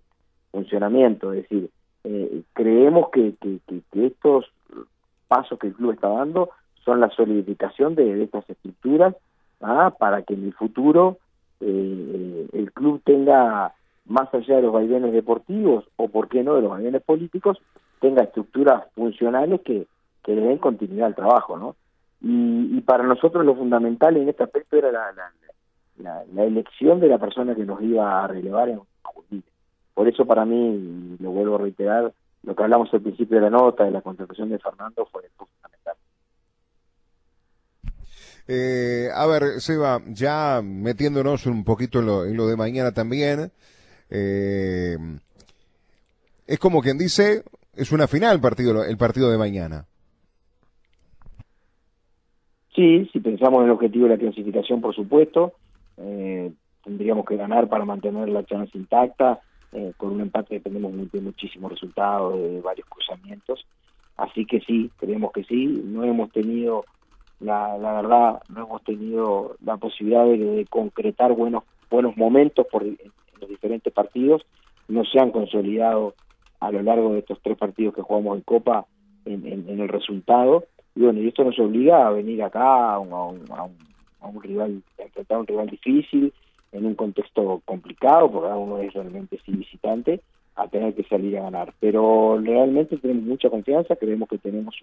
funcionamiento. 0.51 1.33
Es 1.33 1.43
decir, 1.43 1.69
eh, 2.05 2.41
creemos 2.53 3.09
que, 3.09 3.35
que, 3.39 3.59
que, 3.67 4.05
estos 4.05 4.45
pasos 5.27 5.59
que 5.59 5.67
el 5.67 5.73
club 5.73 5.91
está 5.91 6.07
dando 6.07 6.49
son 6.85 7.01
la 7.01 7.09
solidificación 7.09 7.95
de, 7.95 8.23
estas 8.23 8.49
estructuras 8.49 9.15
¿ah? 9.61 9.93
para 9.97 10.21
que 10.23 10.33
en 10.35 10.45
el 10.45 10.53
futuro 10.53 11.17
eh, 11.59 12.47
el 12.53 12.71
club 12.71 13.01
tenga, 13.03 13.73
más 14.05 14.33
allá 14.33 14.55
de 14.55 14.61
los 14.61 14.73
vaivenes 14.73 15.11
deportivos 15.11 15.85
o, 15.97 16.07
por 16.07 16.29
qué 16.29 16.43
no, 16.43 16.55
de 16.55 16.61
los 16.61 16.71
vaivenes 16.71 17.01
políticos, 17.03 17.57
tenga 17.99 18.23
estructuras 18.23 18.85
funcionales 18.95 19.61
que, 19.61 19.85
que 20.23 20.35
le 20.35 20.41
den 20.41 20.57
continuidad 20.57 21.07
al 21.07 21.15
trabajo, 21.15 21.57
¿no? 21.57 21.75
Y, 22.21 22.77
y 22.77 22.81
para 22.81 23.03
nosotros 23.03 23.45
lo 23.45 23.55
fundamental 23.55 24.15
en 24.17 24.29
este 24.29 24.43
aspecto 24.43 24.77
era 24.77 24.91
la, 24.91 26.43
elección 26.43 26.99
de 26.99 27.07
la 27.07 27.17
persona 27.17 27.55
que 27.55 27.65
nos 27.65 27.81
iba 27.81 28.23
a 28.23 28.27
relevar 28.27 28.69
en 28.69 28.81
Por 29.93 30.07
eso 30.07 30.25
para 30.25 30.45
mí, 30.45 31.17
lo 31.19 31.31
vuelvo 31.31 31.55
a 31.55 31.59
reiterar, 31.59 32.13
lo 32.43 32.55
que 32.55 32.63
hablamos 32.63 32.93
al 32.93 33.01
principio 33.01 33.37
de 33.37 33.43
la 33.43 33.49
nota, 33.49 33.83
de 33.83 33.91
la 33.91 34.01
contratación 34.01 34.49
de 34.49 34.59
Fernando, 34.59 35.07
fue 35.11 35.23
fundamental. 35.37 35.95
Eh, 38.47 39.07
a 39.13 39.25
ver, 39.27 39.61
Seba, 39.61 40.01
ya 40.07 40.61
metiéndonos 40.63 41.45
un 41.45 41.63
poquito 41.63 41.99
en 41.99 42.05
lo, 42.05 42.25
en 42.25 42.35
lo 42.35 42.47
de 42.47 42.57
mañana 42.57 42.91
también, 42.91 43.51
eh, 44.09 44.97
es 46.45 46.59
como 46.59 46.81
quien 46.81 46.97
dice, 46.97 47.43
es 47.75 47.91
una 47.91 48.07
final 48.07 48.41
partido, 48.41 48.83
el 48.83 48.97
partido 48.97 49.31
de 49.31 49.37
mañana. 49.37 49.85
Sí, 52.75 53.07
si 53.11 53.19
pensamos 53.19 53.59
en 53.59 53.65
el 53.65 53.71
objetivo 53.71 54.05
de 54.05 54.15
la 54.15 54.19
clasificación, 54.19 54.81
por 54.81 54.95
supuesto, 54.95 55.53
eh, 55.97 56.51
tendríamos 56.83 57.25
que 57.25 57.37
ganar 57.37 57.69
para 57.69 57.85
mantener 57.85 58.29
la 58.29 58.43
chance 58.45 58.77
intacta. 58.77 59.39
Eh, 59.71 59.93
con 59.97 60.11
un 60.11 60.21
empate 60.21 60.55
dependemos 60.55 60.93
de 61.11 61.21
muchísimos 61.21 61.71
resultados, 61.71 62.35
de 62.35 62.61
varios 62.61 62.87
cruzamientos. 62.87 63.65
Así 64.17 64.45
que 64.45 64.59
sí, 64.61 64.91
creemos 64.97 65.31
que 65.31 65.43
sí. 65.43 65.65
No 65.83 66.03
hemos 66.03 66.31
tenido, 66.31 66.85
la, 67.39 67.77
la 67.77 67.93
verdad, 67.93 68.41
no 68.49 68.65
hemos 68.65 68.83
tenido 68.83 69.55
la 69.63 69.77
posibilidad 69.77 70.25
de, 70.25 70.65
concretar 70.69 71.33
buenos 71.33 71.63
buenos 71.89 72.17
momentos 72.17 72.65
por 72.71 72.83
en 72.83 72.97
los 73.39 73.49
diferentes 73.49 73.93
partidos. 73.93 74.43
No 74.87 75.05
se 75.05 75.19
han 75.19 75.31
consolidado 75.31 76.15
a 76.59 76.71
lo 76.71 76.81
largo 76.81 77.13
de 77.13 77.19
estos 77.19 77.39
tres 77.41 77.57
partidos 77.57 77.93
que 77.93 78.01
jugamos 78.01 78.37
en 78.37 78.41
Copa 78.41 78.85
en, 79.25 79.45
en, 79.45 79.79
el 79.79 79.87
resultado. 79.87 80.65
Y 80.95 81.01
bueno, 81.01 81.19
y 81.19 81.27
esto 81.27 81.43
nos 81.43 81.57
obliga 81.59 82.07
a 82.07 82.11
venir 82.11 82.43
acá 82.43 82.93
a 82.93 82.99
un, 82.99 83.11
a 83.11 83.23
un, 83.25 83.73
a 84.21 84.27
un, 84.27 84.41
rival, 84.41 84.81
a 84.99 85.03
enfrentar 85.03 85.37
a 85.37 85.39
un 85.41 85.47
rival 85.47 85.69
difícil, 85.69 86.33
en 86.71 86.85
un 86.85 86.95
contexto 86.95 87.61
complicado, 87.65 88.31
porque 88.31 88.49
uno 88.49 88.77
es 88.79 88.93
realmente 88.93 89.39
sí 89.45 89.51
visitante, 89.51 90.21
a 90.55 90.67
tener 90.67 90.93
que 90.93 91.03
salir 91.03 91.37
a 91.37 91.43
ganar. 91.43 91.73
Pero 91.79 92.39
realmente 92.41 92.97
tenemos 92.97 93.23
mucha 93.23 93.49
confianza, 93.49 93.95
creemos 93.95 94.29
que 94.29 94.37
tenemos 94.37 94.75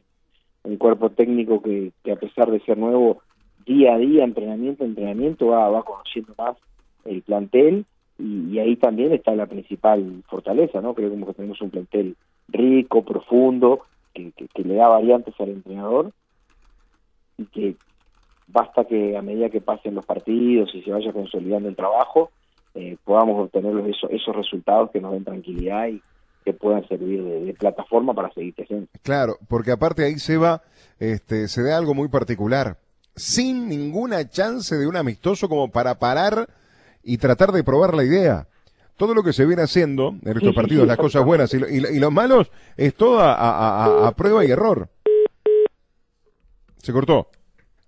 un 0.62 0.76
cuerpo 0.76 1.11
técnico 1.11 1.62
que, 1.62 1.93
que 2.05 2.12
a 2.12 2.17
pesar 2.17 2.50
de 2.50 2.61
ser 2.61 2.79
nuevo, 2.79 3.23
día 3.64 3.95
a 3.95 3.99
día, 3.99 4.25
entrenamiento, 4.25 4.85
entrenamiento, 4.85 5.49
va, 5.49 5.69
va 5.69 5.83
conociendo 5.83 6.35
más 6.37 6.57
el 7.05 7.23
plantel 7.23 7.85
y, 8.19 8.59
ahí 8.59 8.76
también 8.76 9.12
está 9.12 9.35
la 9.35 9.47
principal 9.47 10.23
fortaleza, 10.29 10.81
¿no? 10.81 10.95
Creo 10.95 11.11
que 11.11 11.33
tenemos 11.33 11.61
un 11.62 11.71
plantel 11.71 12.17
rico, 12.49 13.02
profundo, 13.02 13.81
que, 14.14 14.33
le 14.62 14.75
da 14.75 14.88
variantes 14.88 15.35
al 15.38 15.50
entrenador 15.50 16.12
y 17.38 17.45
que 17.47 17.76
basta 18.49 18.85
que 18.85 19.17
a 19.17 19.23
medida 19.23 19.49
que 19.49 19.61
pasen 19.61 19.95
los 19.95 20.05
partidos 20.05 20.75
y 20.75 20.83
se 20.83 20.90
vaya 20.90 21.12
consolidando 21.12 21.69
el 21.69 21.76
trabajo, 21.76 22.31
eh, 22.75 22.97
podamos 23.05 23.45
obtener 23.45 23.76
esos, 23.88 24.11
esos 24.11 24.35
resultados 24.35 24.90
que 24.90 25.00
nos 25.00 25.12
den 25.12 25.25
tranquilidad 25.25 25.88
y 25.88 26.02
que 26.45 26.52
puedan 26.52 26.87
servir 26.88 27.23
de, 27.23 27.55
plataforma 27.55 28.14
para 28.14 28.33
seguir 28.33 28.55
creciendo. 28.55 28.87
Claro, 29.02 29.37
porque 29.49 29.73
aparte 29.73 30.05
ahí 30.05 30.19
se 30.19 30.37
va, 30.37 30.62
este, 30.99 31.49
se 31.49 31.62
da 31.62 31.76
algo 31.76 31.95
muy 31.95 32.09
particular, 32.09 32.79
sin 33.14 33.69
ninguna 33.69 34.29
chance 34.29 34.75
de 34.75 34.87
un 34.87 34.97
amistoso 34.97 35.49
como 35.49 35.71
para 35.71 35.99
parar 35.99 36.49
y 37.02 37.19
tratar 37.19 37.52
de 37.52 37.64
probar 37.64 37.95
la 37.95 38.05
idea. 38.05 38.47
Todo 39.00 39.14
lo 39.14 39.23
que 39.23 39.33
se 39.33 39.47
viene 39.47 39.62
haciendo 39.62 40.14
en 40.26 40.37
estos 40.37 40.54
partidos, 40.54 40.87
las 40.87 40.99
cosas 40.99 41.25
buenas 41.25 41.54
y, 41.54 41.99
los 41.99 42.12
malos, 42.12 42.50
es 42.76 42.95
todo 42.95 43.19
a, 43.23 44.12
prueba 44.14 44.45
y 44.45 44.50
error. 44.50 44.90
Se 46.83 46.92
cortó. 46.92 47.30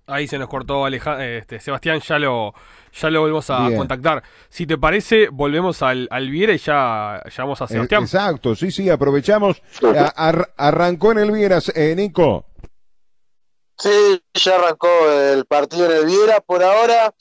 Ahí 0.06 0.26
se 0.26 0.38
nos 0.38 0.48
cortó 0.48 0.88
este, 0.88 1.60
Sebastián, 1.60 2.00
ya 2.00 2.18
lo, 2.18 2.54
ya 2.98 3.10
lo 3.10 3.20
volvemos 3.20 3.50
a 3.50 3.68
contactar. 3.76 4.22
Si 4.48 4.66
te 4.66 4.78
parece, 4.78 5.28
volvemos 5.28 5.82
al, 5.82 6.08
al 6.10 6.30
Viera 6.30 6.54
y 6.54 6.58
ya 6.58 7.22
llamamos 7.36 7.60
a 7.60 7.66
Sebastián. 7.68 8.04
exacto, 8.04 8.56
sí, 8.56 8.70
sí, 8.70 8.88
aprovechamos. 8.88 9.60
arrancó 10.16 11.12
en 11.12 11.18
el 11.18 11.30
Viera, 11.30 11.58
eh, 11.74 11.92
Nico. 11.94 12.46
Sí, 13.76 14.22
ya 14.32 14.56
arrancó 14.56 14.88
el 15.10 15.44
partido 15.44 15.92
en 15.92 15.98
el 15.98 16.06
Viera 16.06 16.40
por 16.40 16.62
ahora. 16.62 17.12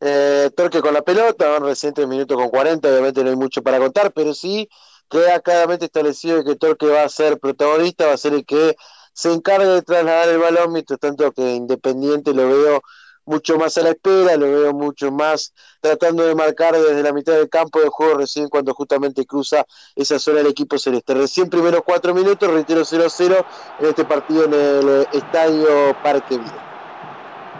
Eh, 0.00 0.50
Torque 0.56 0.80
con 0.80 0.94
la 0.94 1.02
pelota, 1.02 1.48
van 1.48 1.62
reciente 1.62 2.06
minuto 2.06 2.34
con 2.34 2.48
40, 2.48 2.88
obviamente 2.88 3.22
no 3.22 3.30
hay 3.30 3.36
mucho 3.36 3.62
para 3.62 3.78
contar, 3.78 4.12
pero 4.12 4.32
sí 4.32 4.68
queda 5.10 5.40
claramente 5.40 5.84
establecido 5.84 6.42
que 6.42 6.56
Torque 6.56 6.86
va 6.86 7.02
a 7.02 7.08
ser 7.08 7.38
protagonista, 7.38 8.06
va 8.06 8.14
a 8.14 8.16
ser 8.16 8.32
el 8.32 8.46
que 8.46 8.76
se 9.12 9.32
encargue 9.32 9.66
de 9.66 9.82
trasladar 9.82 10.28
el 10.28 10.38
balón, 10.38 10.72
mientras 10.72 10.98
tanto 10.98 11.30
que 11.32 11.42
Independiente 11.54 12.32
lo 12.32 12.48
veo 12.48 12.82
mucho 13.26 13.58
más 13.58 13.76
a 13.78 13.82
la 13.82 13.90
espera, 13.90 14.36
lo 14.36 14.46
veo 14.46 14.72
mucho 14.72 15.12
más 15.12 15.52
tratando 15.80 16.26
de 16.26 16.34
marcar 16.34 16.74
desde 16.74 17.02
la 17.02 17.12
mitad 17.12 17.34
del 17.34 17.48
campo 17.48 17.80
de 17.80 17.88
juego 17.88 18.14
recién 18.14 18.48
cuando 18.48 18.72
justamente 18.74 19.26
cruza 19.26 19.64
esa 19.94 20.18
zona 20.18 20.38
del 20.38 20.48
equipo 20.48 20.78
celeste. 20.78 21.14
Recién 21.14 21.48
primeros 21.50 21.82
cuatro 21.84 22.14
minutos, 22.14 22.50
reitero 22.50 22.82
0-0 22.82 23.44
en 23.80 23.86
este 23.86 24.04
partido 24.04 24.44
en 24.46 24.54
el 24.54 25.06
Estadio 25.12 25.94
Parque 26.02 26.38
Vida. 26.38 26.66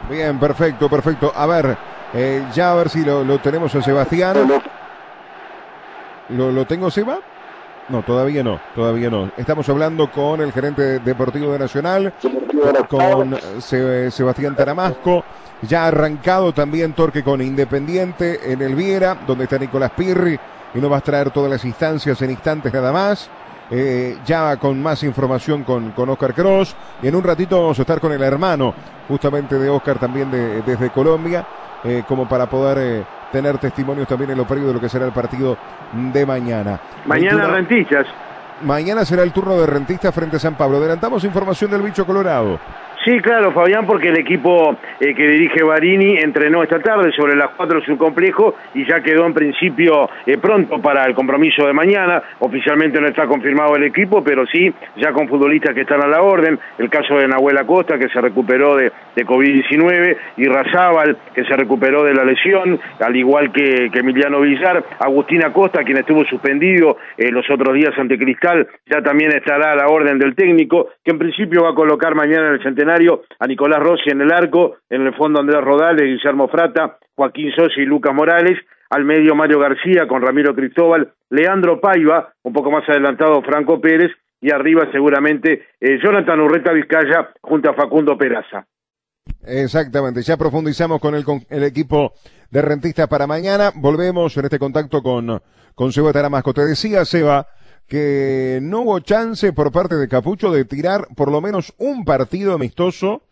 Bien, 0.09 0.41
perfecto, 0.41 0.89
perfecto. 0.89 1.31
A 1.35 1.47
ver, 1.47 1.79
eh, 2.15 2.45
ya 2.55 2.73
a 2.73 2.75
ver 2.75 2.89
si 2.89 3.05
lo, 3.05 3.39
tenemos 3.39 3.75
a 3.75 3.83
Sebastián. 3.83 4.37
¿Lo, 6.31 6.51
¿Lo 6.53 6.67
tengo, 6.67 6.91
Seba? 6.91 7.19
No, 7.89 8.03
todavía 8.03 8.45
no, 8.45 8.61
todavía 8.75 9.11
no. 9.11 9.33
Estamos 9.37 9.69
hablando 9.69 10.11
con 10.11 10.41
el 10.41 10.53
gerente 10.53 11.01
deportivo 11.01 11.53
de 11.53 11.59
Nacional, 11.59 12.13
con 12.89 13.37
Sebastián 13.61 14.55
Taramasco. 14.55 15.25
Ya 15.63 15.85
ha 15.85 15.89
arrancado 15.89 16.55
también 16.55 16.93
Torque 16.93 17.25
con 17.25 17.43
Independiente 17.43 18.53
en 18.53 18.63
el 18.63 18.77
Viera, 18.77 19.19
donde 19.27 19.45
está 19.45 19.59
Nicolás 19.59 19.91
Pirri 19.97 20.39
y 20.73 20.79
nos 20.79 20.91
va 20.91 20.99
a 20.99 21.01
traer 21.01 21.31
todas 21.31 21.51
las 21.51 21.65
instancias 21.65 22.23
en 22.23 22.31
instantes 22.31 22.73
nada 22.73 22.93
más. 22.93 23.29
Eh, 23.73 24.19
ya 24.27 24.57
con 24.57 24.83
más 24.83 25.03
información 25.05 25.63
con, 25.63 25.91
con 25.93 26.09
Oscar 26.11 26.35
Cross. 26.35 26.75
Y 27.03 27.09
en 27.09 27.15
un 27.15 27.23
ratito 27.23 27.61
vamos 27.61 27.79
a 27.79 27.83
estar 27.83 28.01
con 28.01 28.13
el 28.13 28.23
hermano, 28.23 28.75
justamente 29.09 29.57
de 29.59 29.69
Oscar 29.69 29.99
también 29.99 30.31
de, 30.31 30.63
desde 30.63 30.91
Colombia, 30.91 31.47
eh, 31.85 32.03
como 32.07 32.29
para 32.29 32.47
poder 32.47 32.79
eh, 32.79 33.05
tener 33.33 33.59
testimonios 33.59 34.07
también 34.07 34.31
en 34.31 34.39
lo 34.39 34.47
previo 34.47 34.69
de 34.69 34.75
lo 34.75 34.81
que 34.81 34.89
será 34.89 35.07
el 35.07 35.13
partido 35.13 35.57
de 35.93 36.27
mañana. 36.27 36.81
Mañana 37.07 37.47
Rentistas. 37.49 38.07
Mañana 38.63 39.05
será 39.05 39.23
el 39.23 39.33
turno 39.33 39.59
de 39.59 39.67
Rentistas 39.67 40.15
frente 40.15 40.37
a 40.37 40.39
San 40.39 40.55
Pablo. 40.55 40.77
Adelantamos 40.77 41.25
información 41.25 41.71
del 41.71 41.83
bicho 41.83 42.05
colorado. 42.05 42.59
Sí, 43.03 43.19
claro, 43.21 43.51
Fabián, 43.53 43.87
porque 43.87 44.09
el 44.09 44.19
equipo 44.19 44.77
eh, 45.01 45.15
que 45.15 45.27
dirige 45.27 45.63
Barini 45.65 46.19
entrenó 46.19 46.63
esta 46.63 46.81
tarde 46.81 47.11
sobre 47.13 47.35
las 47.35 47.49
cuatro 47.57 47.81
de 47.81 47.87
su 47.87 47.97
complejo 47.97 48.55
y 48.75 48.85
ya 48.85 49.01
quedó 49.01 49.25
en 49.25 49.33
principio 49.33 50.11
eh, 50.27 50.37
pronto 50.37 50.83
para 50.83 51.07
el 51.07 51.15
compromiso 51.15 51.67
de 51.67 51.73
mañana. 51.73 52.23
Oficialmente 52.41 53.01
no 53.01 53.07
está 53.07 53.27
confirmado 53.27 53.75
el 53.77 53.85
equipo, 53.85 54.23
pero 54.23 54.45
sí, 54.45 54.71
ya 54.99 55.13
con 55.13 55.29
futbolistas 55.29 55.75
que 55.75 55.81
están 55.81 56.05
a 56.05 56.09
la 56.09 56.21
orden. 56.21 56.59
El 56.77 56.91
caso 56.91 57.17
de 57.17 57.27
Nahuel 57.27 57.57
Acosta, 57.57 57.99
que 57.99 58.11
se 58.11 58.21
recuperó 58.21 58.77
de, 58.77 58.93
COVID-19, 59.17 60.17
y 60.37 60.45
Razábal, 60.45 61.17
que 61.35 61.45
se 61.45 61.57
recuperó 61.57 62.05
de 62.05 62.13
la 62.13 62.25
lesión, 62.25 62.79
al 63.01 63.17
igual 63.17 63.51
que, 63.51 63.91
Emiliano 63.95 64.41
Villar. 64.41 64.85
Agustín 64.99 65.43
Acosta, 65.43 65.85
quien 65.85 65.97
estuvo 65.97 66.25
suspendido 66.27 66.99
eh, 67.17 67.31
los 67.31 67.49
otros 67.51 67.75
días 67.75 67.99
ante 67.99 68.19
Cristal, 68.19 68.69
ya 68.91 69.01
también 69.01 69.33
estará 69.33 69.73
a 69.73 69.77
la 69.77 69.87
orden 69.89 70.19
del 70.19 70.35
técnico, 70.35 70.89
que 71.03 71.13
en 71.13 71.19
principio 71.19 71.63
va 71.63 71.71
a 71.71 71.75
colocar 71.75 72.15
mañana 72.15 72.49
en 72.49 72.55
el 72.55 72.63
centenario 72.63 72.90
a 73.39 73.47
Nicolás 73.47 73.81
Rossi 73.81 74.11
en 74.11 74.21
el 74.21 74.33
arco, 74.33 74.77
en 74.89 75.07
el 75.07 75.15
fondo 75.15 75.41
Andrés 75.41 75.63
Rodales, 75.63 76.05
Guillermo 76.05 76.49
Frata, 76.49 76.99
Joaquín 77.15 77.53
Sosi 77.55 77.83
y 77.83 77.87
Lucas 77.87 78.15
Morales, 78.15 78.59
al 78.91 79.05
medio 79.05 79.35
Mario 79.35 79.59
García 79.59 80.07
con 80.09 80.23
Ramiro 80.23 80.55
Cristóbal, 80.55 81.13
Leandro 81.31 81.81
Paiva, 81.81 82.33
un 82.43 82.53
poco 82.53 82.71
más 82.71 82.89
adelantado 82.89 83.43
Franco 83.43 83.81
Pérez, 83.81 84.11
y 84.41 84.51
arriba 84.53 84.89
seguramente 84.91 85.67
eh, 85.81 85.99
Jonathan 86.03 86.41
Urreta 86.41 86.73
Vizcaya 86.73 87.31
junto 87.43 87.71
a 87.71 87.75
Facundo 87.75 88.17
Peraza. 88.17 88.67
Exactamente, 89.47 90.23
ya 90.23 90.37
profundizamos 90.37 91.01
con 91.01 91.15
el, 91.15 91.25
con 91.25 91.41
el 91.51 91.63
equipo 91.65 92.15
de 92.51 92.63
rentistas 92.63 93.07
para 93.09 93.27
mañana. 93.27 93.71
Volvemos 93.75 94.37
en 94.37 94.45
este 94.45 94.59
contacto 94.59 95.03
con, 95.03 95.41
con 95.75 95.93
Seba 95.93 96.13
Taramasco. 96.13 96.53
Te 96.53 96.65
decía, 96.65 97.05
Seba, 97.05 97.47
que 97.91 98.61
no 98.63 98.83
hubo 98.83 99.01
chance 99.01 99.53
por 99.53 99.73
parte 99.73 99.97
de 99.97 100.07
Capucho 100.07 100.53
de 100.53 100.65
tirar 100.65 101.09
por 101.17 101.29
lo 101.29 101.41
menos 101.41 101.75
un 101.77 102.05
partido 102.05 102.55
amistoso 102.55 103.23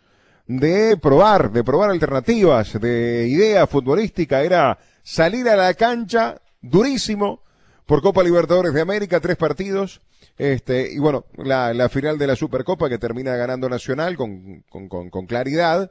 de 0.48 0.96
probar, 0.96 1.52
de 1.52 1.62
probar 1.62 1.90
alternativas, 1.90 2.80
de 2.80 3.28
idea 3.28 3.68
futbolística, 3.68 4.42
era 4.42 4.76
salir 5.04 5.48
a 5.48 5.54
la 5.54 5.72
cancha 5.74 6.42
durísimo 6.60 7.40
por 7.86 8.02
Copa 8.02 8.24
Libertadores 8.24 8.74
de 8.74 8.80
América, 8.80 9.20
tres 9.20 9.36
partidos, 9.36 10.00
este, 10.36 10.92
y 10.92 10.98
bueno, 10.98 11.26
la, 11.36 11.72
la 11.72 11.88
final 11.88 12.18
de 12.18 12.26
la 12.26 12.34
Supercopa 12.34 12.88
que 12.88 12.98
termina 12.98 13.36
ganando 13.36 13.68
Nacional 13.68 14.16
con, 14.16 14.64
con, 14.68 14.88
con, 14.88 15.26
claridad. 15.26 15.88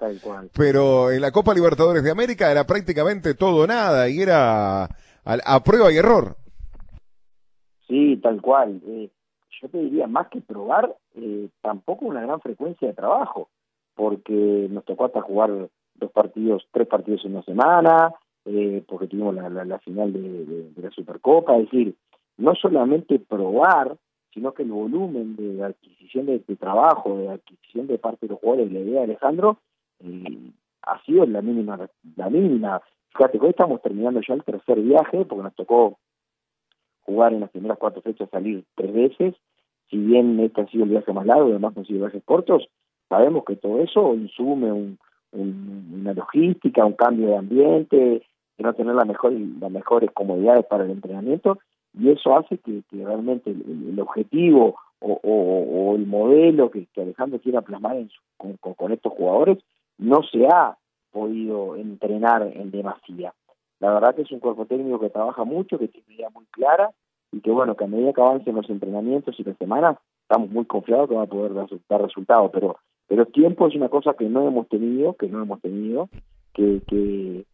Pero 0.51 1.09
en 1.09 1.21
la 1.21 1.31
Copa 1.31 1.53
Libertadores 1.53 2.03
de 2.03 2.11
América 2.11 2.51
era 2.51 2.67
prácticamente 2.67 3.33
todo 3.33 3.65
nada 3.65 4.09
y 4.09 4.21
era 4.21 4.89
a, 5.23 5.63
prueba 5.63 5.89
y 5.89 5.97
error. 5.97 6.35
Sí, 7.87 8.17
tal 8.17 8.41
cual. 8.41 8.81
Eh, 8.85 9.09
yo 9.61 9.69
te 9.69 9.79
diría, 9.79 10.07
más 10.07 10.27
que 10.27 10.41
probar, 10.41 10.95
eh, 11.15 11.49
tampoco 11.61 12.05
una 12.05 12.21
gran 12.21 12.41
frecuencia 12.41 12.87
de 12.87 12.93
trabajo, 12.93 13.49
porque 13.95 14.67
nos 14.69 14.85
tocó 14.85 15.05
hasta 15.05 15.21
jugar 15.21 15.69
dos 15.95 16.11
partidos, 16.11 16.67
tres 16.71 16.87
partidos 16.87 17.25
en 17.25 17.31
una 17.31 17.43
semana, 17.43 18.13
eh, 18.45 18.83
porque 18.87 19.07
tuvimos 19.07 19.35
la, 19.35 19.49
la, 19.49 19.79
final 19.79 20.13
de, 20.13 20.45
de, 20.45 20.81
la 20.81 20.91
Supercopa, 20.91 21.57
es 21.57 21.63
decir, 21.63 21.95
no 22.37 22.53
solamente 22.55 23.19
probar, 23.19 23.97
sino 24.33 24.53
que 24.53 24.63
el 24.63 24.71
volumen 24.71 25.35
de 25.35 25.63
adquisición 25.63 26.27
de, 26.27 26.39
trabajo, 26.59 27.17
de 27.17 27.29
adquisición 27.29 27.87
de 27.87 27.97
parte 27.97 28.27
de 28.27 28.33
los 28.33 28.39
jugadores, 28.39 28.71
la 28.71 28.79
idea 28.79 28.99
de 28.99 29.05
Alejandro, 29.05 29.57
eh, 29.99 30.51
ha 30.83 31.03
sido 31.03 31.25
la 31.25 31.41
mínima, 31.41 31.89
la 32.15 32.29
mínima. 32.29 32.81
Fíjate 33.09 33.39
hoy 33.39 33.49
estamos 33.49 33.81
terminando 33.81 34.21
ya 34.25 34.35
el 34.35 34.43
tercer 34.43 34.79
viaje, 34.79 35.25
porque 35.25 35.43
nos 35.43 35.55
tocó 35.55 35.97
jugar 37.07 37.33
en 37.33 37.39
las 37.39 37.49
primeras 37.49 37.79
cuatro 37.79 38.01
fechas, 38.03 38.29
salir 38.29 38.63
tres 38.75 38.93
veces, 38.93 39.33
si 39.89 39.97
bien 39.97 40.39
este 40.41 40.61
ha 40.61 40.67
sido 40.67 40.83
el 40.83 40.91
viaje 40.91 41.13
más 41.13 41.25
largo, 41.25 41.49
además 41.49 41.75
han 41.75 41.85
sido 41.85 42.01
viajes 42.01 42.21
cortos, 42.25 42.67
sabemos 43.09 43.45
que 43.45 43.55
todo 43.55 43.81
eso 43.81 44.13
insume 44.13 44.71
un, 44.71 44.99
una 45.31 46.13
logística, 46.13 46.85
un 46.85 46.93
cambio 46.93 47.29
de 47.29 47.37
ambiente, 47.37 48.21
no 48.57 48.73
tener 48.73 48.95
las 48.95 49.07
mejores 49.07 50.11
comodidades 50.11 50.65
para 50.65 50.83
el 50.83 50.91
entrenamiento, 50.91 51.59
y 51.93 52.09
eso 52.09 52.37
hace 52.37 52.57
que, 52.57 52.83
realmente 52.91 53.51
el, 53.51 53.99
objetivo 53.99 54.75
o, 54.99 55.95
el 55.95 56.05
modelo 56.05 56.69
que, 56.69 56.87
Alejandro 56.97 57.39
quiera 57.39 57.61
plasmar 57.61 57.97
con, 58.37 58.91
estos 58.91 59.13
jugadores 59.13 59.59
no 59.97 60.21
se 60.23 60.45
ha 60.47 60.77
podido 61.11 61.75
entrenar 61.75 62.43
en 62.55 62.71
demasía. 62.71 63.33
La 63.79 63.93
verdad 63.93 64.15
que 64.15 64.23
es 64.23 64.31
un 64.31 64.39
cuerpo 64.39 64.65
técnico 64.65 64.99
que 64.99 65.09
trabaja 65.09 65.43
mucho, 65.43 65.77
que 65.77 65.87
tiene 65.87 66.15
idea 66.15 66.29
muy 66.29 66.45
clara 66.51 66.91
y 67.31 67.41
que 67.41 67.51
bueno, 67.51 67.75
que 67.75 67.83
a 67.83 67.87
medida 67.87 68.13
que 68.13 68.21
avancen 68.21 68.55
los 68.55 68.69
entrenamientos 68.69 69.39
y 69.39 69.43
las 69.43 69.57
semanas, 69.57 69.97
estamos 70.21 70.49
muy 70.49 70.65
confiados 70.65 71.09
que 71.09 71.15
va 71.15 71.23
a 71.23 71.27
poder 71.27 71.53
dar, 71.53 72.01
resultados, 72.01 72.51
pero 72.53 72.77
pero 73.07 73.25
tiempo 73.25 73.67
es 73.67 73.75
una 73.75 73.87
cosa 73.87 74.15
que 74.15 74.27
no 74.27 74.45
hemos 74.45 74.67
tenido, 74.67 75.13
que 75.13 75.27
no 75.27 75.41
hemos 75.41 75.61
tenido, 75.61 76.09
que, 76.53 76.81
que, 76.85 77.45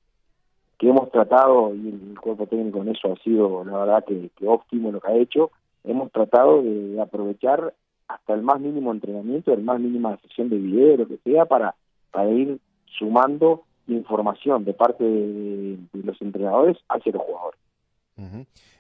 hemos 0.80 1.12
tratado, 1.12 1.74
y 1.76 1.90
el 1.90 2.20
cuerpo 2.20 2.48
técnico 2.48 2.82
en 2.82 2.90
eso 2.90 3.14
ha 3.14 3.16
sido, 3.24 3.64
la 3.64 3.78
verdad, 3.78 4.04
que, 4.04 4.30
óptimo 4.46 4.92
lo 4.92 5.00
que 5.00 5.12
ha 5.12 5.16
hecho, 5.16 5.52
hemos 5.84 6.12
tratado 6.12 6.62
de 6.64 7.00
aprovechar 7.00 7.74
hasta 8.08 8.34
el 8.34 8.42
más 8.42 8.60
mínimo 8.60 8.92
entrenamiento, 8.92 9.54
el 9.54 9.64
más 9.64 9.80
mínima 9.80 10.18
sesión 10.18 10.50
de 10.50 10.58
video, 10.58 10.98
lo 10.98 11.08
que 11.08 11.18
sea, 11.18 11.46
para, 11.46 11.76
para 12.12 12.32
ir 12.32 12.60
sumando 12.98 13.64
información 13.88 14.64
de 14.64 14.74
parte 14.74 15.04
de, 15.04 15.78
los 15.94 16.22
entrenadores 16.22 16.78
hacia 16.90 17.12
los 17.12 17.22
jugadores. 17.22 17.60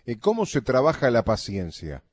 ¿Y 0.05 0.15
¿Cómo 0.17 0.45
se 0.45 0.61
trabaja 0.61 1.09
la 1.09 1.23
paciencia? 1.23 2.03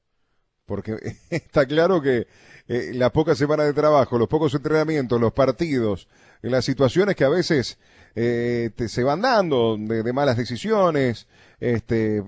Porque 0.64 0.96
está 1.30 1.66
claro 1.66 2.00
que 2.00 2.26
eh, 2.68 2.92
las 2.94 3.10
pocas 3.10 3.36
semanas 3.36 3.66
de 3.66 3.72
trabajo, 3.72 4.18
los 4.18 4.28
pocos 4.28 4.54
entrenamientos, 4.54 5.20
los 5.20 5.32
partidos, 5.32 6.08
las 6.42 6.64
situaciones 6.64 7.16
que 7.16 7.24
a 7.24 7.28
veces 7.28 7.78
eh, 8.14 8.70
se 8.86 9.04
van 9.04 9.20
dando 9.20 9.76
de, 9.76 10.12
malas 10.12 10.36
decisiones 10.36 11.26
este, 11.58 12.22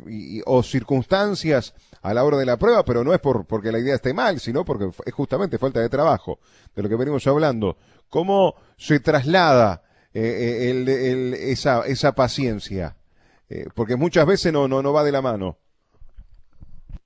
o 0.44 0.62
circunstancias 0.62 1.75
a 2.03 2.12
la 2.12 2.25
hora 2.25 2.37
de 2.37 2.46
la 2.46 2.57
prueba, 2.57 2.85
pero 2.85 3.05
no 3.05 3.14
es 3.14 3.20
por, 3.20 3.46
porque 3.46 3.72
la 3.72 3.79
idea 3.79 3.94
esté 3.94 4.12
mal, 4.12 4.40
sino 4.40 4.64
porque 4.64 4.90
es 5.07 5.14
justamente 5.14 5.59
falta 5.59 5.81
de 5.81 5.88
trabajo, 5.88 6.40
de 6.75 6.83
lo 6.83 6.88
que 6.88 6.96
venimos 6.96 7.27
hablando. 7.27 7.77
¿Cómo 8.09 8.57
se 8.77 9.01
traslada 9.01 9.83
eh, 10.14 10.70
el, 10.70 10.88
el, 10.88 11.35
esa, 11.35 11.87
esa 11.87 12.14
paciencia? 12.14 12.96
porque 13.75 13.96
muchas 13.96 14.25
veces 14.25 14.51
no, 14.51 14.66
no, 14.66 14.83
no 14.83 14.94
va 14.94 15.05
de 15.05 15.12
la 15.12 15.20
mano. 15.20 15.57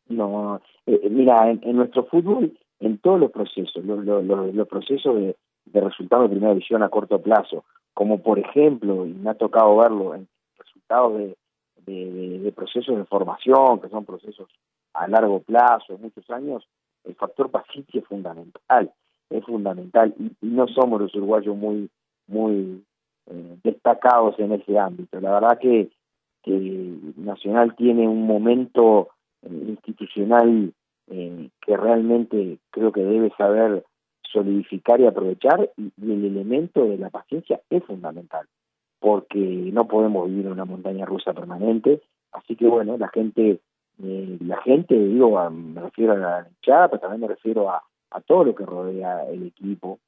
No, 0.08 0.60
mira, 0.86 1.50
en, 1.50 1.76
nuestro 1.76 2.04
fútbol 2.04 2.56
en 2.78 2.98
todos 2.98 3.18
los 3.18 3.32
procesos, 3.32 3.84
los, 3.84 4.04
los, 4.04 4.68
procesos 4.68 5.16
de, 5.16 5.36
de 5.64 5.80
resultados 5.80 6.26
de 6.26 6.30
primera 6.30 6.52
división 6.52 6.82
a 6.82 6.88
corto 6.88 7.20
plazo, 7.20 7.64
como 7.94 8.22
por 8.22 8.38
ejemplo, 8.38 9.06
y 9.06 9.12
me 9.12 9.30
ha 9.30 9.34
tocado 9.34 9.76
verlo 9.76 10.14
en 10.14 10.28
resultados 10.58 11.18
de, 11.18 11.36
de, 11.86 12.52
procesos 12.52 12.96
de 12.96 13.04
formación, 13.04 13.80
que 13.80 13.88
son 13.88 14.04
procesos 14.04 14.48
a 14.92 15.08
largo 15.08 15.40
plazo, 15.40 15.98
muchos 15.98 16.28
años, 16.30 16.66
el 17.04 17.14
factor 17.14 17.50
paciencia 17.50 18.00
es 18.00 18.06
fundamental, 18.06 18.92
es 19.30 19.44
fundamental, 19.44 20.14
y, 20.18 20.30
no 20.46 20.66
somos 20.68 21.00
los 21.00 21.14
uruguayos 21.14 21.56
muy, 21.56 21.88
muy 22.26 22.84
eh, 23.28 23.56
destacados 23.64 24.38
en 24.38 24.52
ese 24.52 24.78
ámbito. 24.78 25.20
La 25.20 25.32
verdad 25.32 25.58
que, 25.58 25.90
que 26.44 26.96
Nacional 27.16 27.74
tiene 27.74 28.06
un 28.06 28.24
momento 28.24 29.08
eh, 29.42 29.64
institucional 29.66 30.72
eh, 31.08 31.48
que 31.60 31.76
realmente 31.76 32.58
creo 32.70 32.92
que 32.92 33.02
debe 33.02 33.32
saber 33.36 33.84
solidificar 34.32 35.00
y 35.00 35.06
aprovechar 35.06 35.70
y, 35.76 35.90
el 36.00 36.24
elemento 36.24 36.84
de 36.84 36.98
la 36.98 37.10
paciencia 37.10 37.60
es 37.68 37.82
fundamental 37.84 38.46
porque 39.00 39.38
no 39.38 39.88
podemos 39.88 40.28
vivir 40.28 40.46
en 40.46 40.52
una 40.52 40.64
montaña 40.64 41.04
rusa 41.04 41.32
permanente 41.32 42.02
así 42.32 42.54
que 42.54 42.66
bueno 42.66 42.96
la 42.98 43.08
gente 43.08 43.60
la 43.98 44.60
gente 44.62 44.94
digo 44.94 45.48
me 45.50 45.80
refiero 45.80 46.12
a 46.12 46.16
la 46.16 46.48
hinchada 46.48 46.88
pero 46.88 47.00
también 47.00 47.20
me 47.22 47.28
refiero 47.28 47.70
a, 47.70 47.82
a 48.10 48.20
todo 48.20 48.44
lo 48.44 48.54
que 48.54 48.66
rodea 48.66 49.26
el 49.28 49.46
equipo 49.46 50.00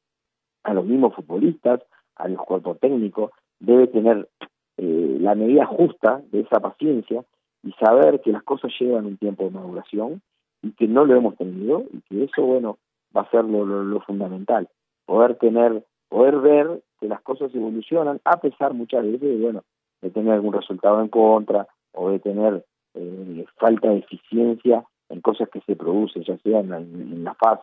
a 0.65 0.75
los 0.75 0.85
mismos 0.85 1.15
futbolistas 1.15 1.81
a 2.19 2.29
los 2.29 2.41
cuerpos 2.45 2.79
técnicos 2.81 3.31
debe 3.61 3.87
tener 3.87 4.29
eh, 4.77 5.17
la 5.21 5.35
medida 5.35 5.67
justa 5.67 6.23
de 6.31 6.41
esa 6.41 6.61
paciencia 6.61 7.25
y 7.63 7.73
saber 7.73 8.21
que 8.21 8.33
las 8.33 8.43
cosas 8.43 8.73
llevan 8.79 9.07
un 9.07 9.17
tiempo 9.17 9.45
de 9.45 9.51
maduración 9.51 10.23
y 10.63 10.73
que 10.73 10.87
no 10.87 11.05
lo 11.05 11.17
hemos 11.17 11.37
tenido 11.37 11.85
y 11.93 12.01
que 12.03 12.25
eso, 12.25 12.43
bueno, 12.43 12.79
va 13.17 13.23
a 13.23 13.31
ser 13.31 13.45
lo, 13.45 14.01
fundamental, 14.01 14.69
poder 15.07 15.37
tener, 15.37 15.85
poder 16.09 16.39
ver 16.39 16.83
que 17.01 17.09
las 17.09 17.21
cosas 17.23 17.55
evolucionan 17.55 18.21
a 18.25 18.41
pesar 18.41 18.75
muchas 18.75 19.05
veces 19.05 19.41
bueno, 19.41 19.63
de 20.03 20.11
tener 20.11 20.33
algún 20.33 20.53
resultado 20.53 21.01
en 21.01 21.09
contra 21.09 21.67
o 21.93 22.11
de 22.11 22.19
tener 22.19 22.65
eh, 22.95 23.45
falta 23.57 23.89
de 23.89 23.99
eficiencia 23.99 24.85
en 25.09 25.21
cosas 25.21 25.49
que 25.49 25.61
se 25.63 25.75
producen, 25.75 26.23
ya 26.23 26.37
sea 26.39 26.61
en 26.61 26.71
la, 26.71 26.79
en 26.79 27.25
la 27.25 27.35
faz 27.35 27.61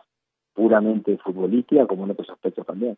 puramente 0.54 1.16
futbolística 1.18 1.86
como 1.86 2.04
en 2.04 2.12
otros 2.12 2.30
aspectos 2.30 2.66
también. 2.66 2.96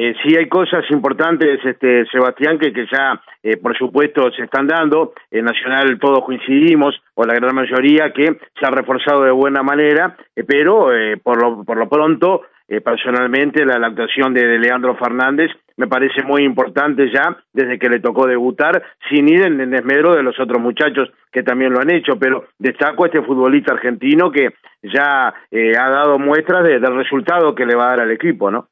Eh, 0.00 0.14
sí 0.22 0.36
hay 0.36 0.48
cosas 0.48 0.84
importantes, 0.90 1.58
este, 1.64 2.06
Sebastián, 2.06 2.56
que, 2.56 2.72
que 2.72 2.86
ya, 2.86 3.20
eh, 3.42 3.56
por 3.56 3.76
supuesto, 3.76 4.30
se 4.30 4.44
están 4.44 4.68
dando. 4.68 5.12
En 5.28 5.44
Nacional 5.44 5.98
todos 5.98 6.24
coincidimos, 6.24 6.94
o 7.14 7.24
la 7.24 7.34
gran 7.34 7.52
mayoría, 7.52 8.12
que 8.12 8.26
se 8.26 8.64
ha 8.64 8.70
reforzado 8.70 9.24
de 9.24 9.32
buena 9.32 9.64
manera, 9.64 10.16
eh, 10.36 10.44
pero 10.46 10.94
eh, 10.94 11.16
por, 11.16 11.42
lo, 11.42 11.64
por 11.64 11.76
lo 11.76 11.88
pronto, 11.88 12.42
personalmente, 12.84 13.64
la, 13.64 13.84
actuación 13.84 14.32
de, 14.34 14.58
Leandro 14.58 14.94
Fernández 14.94 15.50
me 15.76 15.88
parece 15.88 16.22
muy 16.22 16.44
importante 16.44 17.10
ya, 17.10 17.36
desde 17.52 17.78
que 17.78 17.88
le 17.88 17.98
tocó 17.98 18.28
debutar, 18.28 18.80
sin 19.08 19.28
ir 19.28 19.46
en, 19.46 19.60
el 19.60 19.70
desmedro 19.70 20.14
de 20.14 20.22
los 20.22 20.38
otros 20.38 20.62
muchachos 20.62 21.10
que 21.32 21.42
también 21.42 21.72
lo 21.72 21.80
han 21.80 21.90
hecho, 21.90 22.18
pero 22.20 22.44
destaco 22.58 23.02
a 23.02 23.06
este 23.08 23.22
futbolista 23.22 23.72
argentino 23.72 24.30
que 24.30 24.50
ya 24.82 25.28
ha 25.28 25.90
dado 25.90 26.18
muestras 26.18 26.62
del 26.62 26.94
resultado 26.94 27.54
que 27.54 27.66
le 27.66 27.74
va 27.74 27.86
a 27.86 27.90
dar 27.90 28.00
al 28.00 28.10
equipo, 28.12 28.50
¿no? 28.50 28.68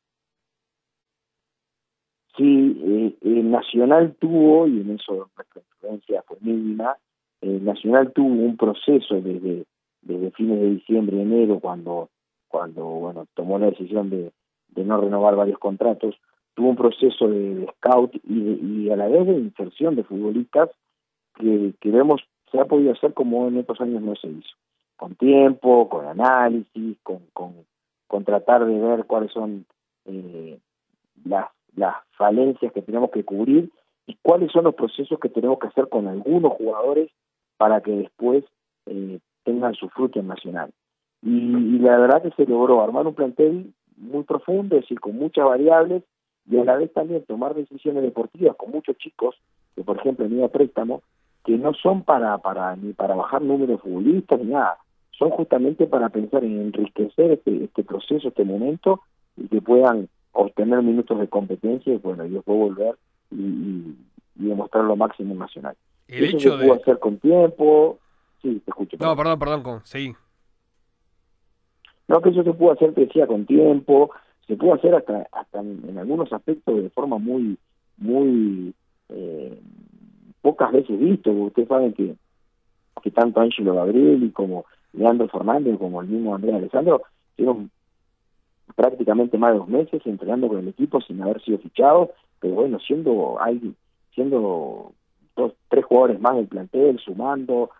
Sí, 2.37 2.81
eh, 2.85 3.16
el 3.22 3.51
Nacional 3.51 4.14
tuvo, 4.18 4.66
y 4.66 4.81
en 4.81 4.90
eso 4.92 5.31
nuestra 5.37 5.62
influencia 5.72 6.22
fue 6.27 6.37
mínima, 6.40 6.96
el 7.40 7.64
Nacional 7.64 8.12
tuvo 8.12 8.29
un 8.29 8.57
proceso 8.57 9.14
desde, 9.14 9.64
fines 10.33 10.61
de 10.61 10.70
diciembre, 10.70 11.20
enero, 11.20 11.61
cuando, 11.61 12.11
cuando 12.49 12.85
bueno, 12.85 13.27
tomó 13.35 13.59
la 13.59 13.66
decisión 13.66 14.11
de, 14.11 14.33
de 14.68 14.85
no 14.85 15.01
renovar 15.01 15.35
varios 15.37 15.59
contratos, 15.59 16.14
tuvo 16.55 16.70
un 16.70 16.77
proceso 16.77 17.29
de, 17.29 17.66
scout 17.77 18.14
y, 18.25 18.85
y, 18.85 18.90
a 18.90 18.96
la 18.96 19.09
vez 19.09 19.27
de 19.27 19.35
inserción 19.35 19.96
de 19.96 20.05
futbolistas 20.05 20.70
que, 21.37 21.72
que 21.81 21.90
vemos 21.90 22.20
se 22.51 22.61
ha 22.61 22.64
podido 22.66 22.92
hacer 22.92 23.14
como 23.14 23.49
en 23.49 23.59
estos 23.59 23.81
años 23.81 24.03
no 24.03 24.14
se 24.16 24.29
hizo, 24.29 24.57
con 24.96 25.14
tiempo, 25.16 25.88
con 25.88 26.07
análisis, 26.07 26.99
con, 27.03 27.20
con, 27.33 27.55
con 28.07 28.25
tratar 28.25 28.64
de 28.66 28.79
ver 28.79 29.05
cuáles 29.07 29.33
son 29.33 29.66
eh, 30.05 30.59
las 31.25 31.46
las 31.77 31.95
falencias 32.17 32.73
que 32.73 32.83
tenemos 32.83 33.11
que 33.11 33.25
cubrir 33.25 33.71
y 34.07 34.17
cuáles 34.23 34.51
son 34.53 34.65
los 34.65 34.75
procesos 34.75 35.19
que 35.21 35.29
tenemos 35.29 35.59
que 35.59 35.69
hacer 35.69 35.89
con 35.89 36.09
algunos 36.09 36.53
jugadores 36.53 37.11
para 37.57 37.81
que 37.81 37.93
después 37.93 38.45
eh, 38.87 39.19
tengan 39.45 39.75
su 39.75 39.89
fruto 39.91 40.19
en 40.19 40.29
Nacional. 40.29 40.71
Y, 41.23 41.79
la 41.79 41.99
verdad 41.99 42.23
que 42.23 42.31
se 42.31 42.47
logró 42.49 42.83
armar 42.83 43.07
un 43.07 43.15
plantel 43.15 43.73
muy 43.97 44.25
profundo, 44.25 44.77
es 44.77 44.83
decir, 44.83 45.01
con 45.01 45.17
muchas 45.17 45.45
variables, 45.45 46.03
y 46.49 46.59
a 46.59 46.65
la 46.65 46.77
vez 46.77 46.93
también 46.93 47.25
tomar 47.25 47.55
decisiones 47.55 48.03
deportivas 48.03 48.57
con 48.57 48.71
muchos 48.71 48.97
chicos, 48.99 49.35
que 49.75 49.83
por 49.83 49.99
ejemplo 49.99 50.27
en 50.27 50.43
a 50.43 50.49
préstamo, 50.49 51.03
que 51.45 51.57
no 51.57 51.75
son 51.75 52.03
para, 52.03 52.39
para 52.39 52.77
ni 52.77 52.93
para 52.93 53.15
bajar 53.15 53.43
números 53.43 53.69
de 53.69 53.79
futbolistas 53.79 54.41
ni 54.41 54.53
nada, 54.53 54.79
son 55.11 55.31
justamente 55.31 55.87
para 55.87 56.09
pensar 56.11 56.45
en 56.45 56.61
enriquecer 56.61 57.33
este, 57.33 57.65
este 57.65 57.83
proceso, 57.83 58.29
este 58.29 58.45
momento, 58.45 59.01
y 59.37 59.49
que 59.49 59.61
puedan 59.61 60.09
obtener 60.37 60.83
minutos 60.83 61.18
de 61.18 61.29
competencia 61.29 61.92
y 61.92 61.96
bueno, 61.96 62.25
y 62.25 62.31
después 62.31 62.59
volver 62.59 62.96
y, 63.31 63.96
y, 64.38 64.49
demostrar 64.49 64.85
lo 64.85 64.96
máximo 64.96 65.35
nacional. 65.35 65.77
El 66.09 66.25
Eso 66.25 66.37
hecho 66.37 66.59
se 66.59 66.64
pudo 66.64 66.75
hacer 66.75 66.99
con 66.99 67.18
tiempo. 67.18 67.99
Sí, 68.42 68.61
te 68.64 68.70
escucho. 68.70 68.96
No, 69.01 69.16
perdón, 69.16 69.38
perdón, 69.38 69.62
con... 69.62 69.81
sí. 69.85 70.14
No, 72.09 72.20
que 72.20 72.31
eso 72.31 72.44
se 72.44 72.53
pudo 72.53 72.72
hacer, 72.72 72.94
te 72.94 73.03
decía, 73.03 73.27
con 73.27 73.46
tiempo, 73.46 74.11
se 74.46 74.57
pudo 74.57 74.75
hacer 74.75 74.94
hasta, 74.94 75.27
hasta 75.33 75.61
en, 75.61 75.99
algunos 75.99 76.33
aspectos 76.33 76.83
de 76.83 76.90
forma 76.90 77.18
muy, 77.18 77.59
muy 77.96 78.72
eh, 79.09 79.61
pocas 80.40 80.70
veces 80.70 80.99
visto. 81.01 81.33
Ustedes 81.33 81.68
saben 81.68 81.92
que, 81.94 82.14
que 83.03 83.11
tanto 83.11 83.40
Angelo 83.40 83.75
Gabrieli 83.75 84.31
como 84.31 84.66
Leandro 84.92 85.29
Fernández 85.29 85.79
como 85.79 86.01
el 86.01 86.09
mismo 86.09 86.35
Andrés 86.35 86.55
Alessandro 86.55 87.03
fueron 87.37 87.70
prácticamente 88.74 89.38
más 89.38 89.52
de 89.52 89.59
dos 89.59 89.68
meses 89.68 90.02
entrenando 90.05 90.48
con 90.48 90.59
el 90.59 90.68
equipo 90.68 91.00
sin 91.00 91.22
haber 91.22 91.42
sido 91.42 91.59
fichado, 91.59 92.12
pero 92.40 92.55
bueno, 92.55 92.79
siendo 92.81 93.40
hay, 93.40 93.74
siendo 94.14 94.92
dos, 95.37 95.52
tres 95.68 95.85
jugadores 95.85 96.20
más 96.20 96.37
del 96.37 96.48
plantel, 96.48 96.98
sumando, 96.98 97.70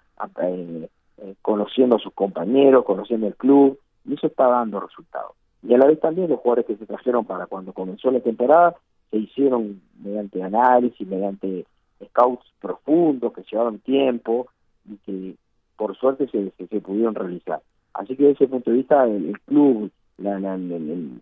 eh, 0.43 0.89
eh, 1.19 1.35
conociendo 1.43 1.97
a 1.97 2.01
sus 2.01 2.13
compañeros, 2.13 2.85
conociendo 2.85 3.27
el 3.27 3.35
club, 3.35 3.79
y 4.05 4.15
eso 4.15 4.27
está 4.27 4.47
dando 4.47 4.81
resultados. 4.81 5.33
Y 5.63 5.75
a 5.75 5.79
la 5.79 5.87
vez 5.87 6.01
también 6.01 6.29
los 6.29 6.41
jugadores 6.41 6.67
que 6.67 6.77
se 6.77 6.87
trajeron 6.87 7.25
para 7.25 7.47
cuando 7.47 7.73
comenzó 7.73 8.11
la 8.11 8.21
temporada 8.21 8.77
se 9.11 9.19
hicieron 9.19 9.81
mediante 9.99 10.43
análisis, 10.43 11.07
mediante 11.07 11.67
scouts 12.05 12.45
profundos 12.61 13.33
que 13.33 13.43
llevaron 13.51 13.79
tiempo 13.81 14.49
y 14.85 14.97
que 14.99 15.35
por 15.77 15.97
suerte 15.97 16.29
se, 16.29 16.53
se, 16.57 16.81
pudieron 16.81 17.15
realizar. 17.15 17.61
Así 17.95 18.17
que 18.17 18.25
desde 18.25 18.45
ese 18.45 18.49
punto 18.49 18.71
de 18.71 18.77
vista 18.77 19.05
el, 19.05 19.39
club, 19.41 19.91
la, 20.19 20.39
la, 20.39 20.59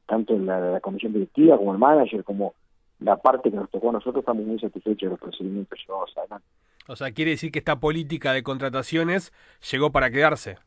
tanto 0.06 0.38
la, 0.38 0.60
la, 0.60 0.80
comisión 0.80 1.12
directiva 1.12 1.56
como 1.56 1.72
el 1.72 1.78
manager, 1.78 2.22
como 2.24 2.54
la 3.00 3.16
parte 3.16 3.50
que 3.50 3.56
nos 3.56 3.70
tocó 3.70 3.90
a 3.90 3.94
nosotros, 3.94 4.22
estamos 4.22 4.44
muy 4.44 4.58
satisfechos 4.58 5.00
de 5.00 5.10
los 5.10 5.18
procedimientos 5.18 5.78
llevados 5.86 6.16
adelante. 6.16 6.46
O 6.86 6.96
sea, 6.96 7.12
quiere 7.12 7.32
decir 7.32 7.50
que 7.50 7.58
esta 7.58 7.80
política 7.80 8.32
de 8.32 8.42
contrataciones 8.42 9.32
llegó 9.70 9.90
para 9.90 10.10
quedarse. 10.10 10.58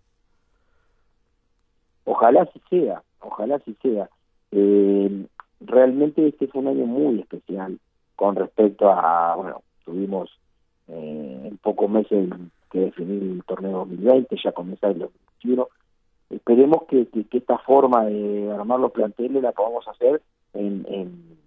Ojalá 2.06 2.50
sí 2.54 2.62
sea, 2.70 3.04
ojalá 3.20 3.60
sí 3.60 3.76
sea. 3.82 4.10
Eh, 4.52 5.28
realmente 5.62 6.28
este 6.28 6.48
fue 6.48 6.62
un 6.62 6.70
año 6.70 6.86
muy 6.86 7.20
especial 7.20 7.78
con 8.16 8.36
respecto 8.36 8.90
a, 8.90 9.36
bueno, 9.36 9.62
tuvimos 9.86 10.30
eh, 10.88 11.42
en 11.46 11.58
pocos 11.58 11.90
meses 11.90 12.30
que 12.72 12.80
definir 12.80 13.22
el 13.24 13.44
torneo 13.44 13.80
2020, 13.80 14.36
ya 14.44 14.52
comenzar 14.52 14.92
el 14.92 15.00
2021. 15.00 15.68
Esperemos 16.30 16.84
que, 16.90 17.08
que, 17.08 17.38
esta 17.38 17.58
forma 17.60 18.06
de 18.06 18.52
armar 18.52 18.80
los 18.80 18.92
planteles 18.92 19.42
la 19.42 19.54
podamos 19.54 19.88
hacer 19.88 20.22
en, 20.54 20.86
en, 20.90 21.38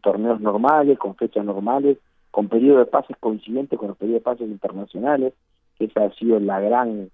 torneos 0.00 0.40
normales, 0.40 0.98
con 0.98 1.16
fechas 1.16 1.44
normales, 1.44 1.98
con 2.30 2.48
periodos 2.48 2.86
de 2.86 2.90
pases 2.90 3.16
coincidentes 3.18 3.78
con 3.78 3.88
los 3.88 3.96
periodos 3.96 4.20
de 4.20 4.24
pases 4.24 4.48
internacionales, 4.48 5.32
esa 5.78 6.04
ha 6.04 6.12
sido 6.12 6.38
la 6.38 6.60
gran, 6.60 7.10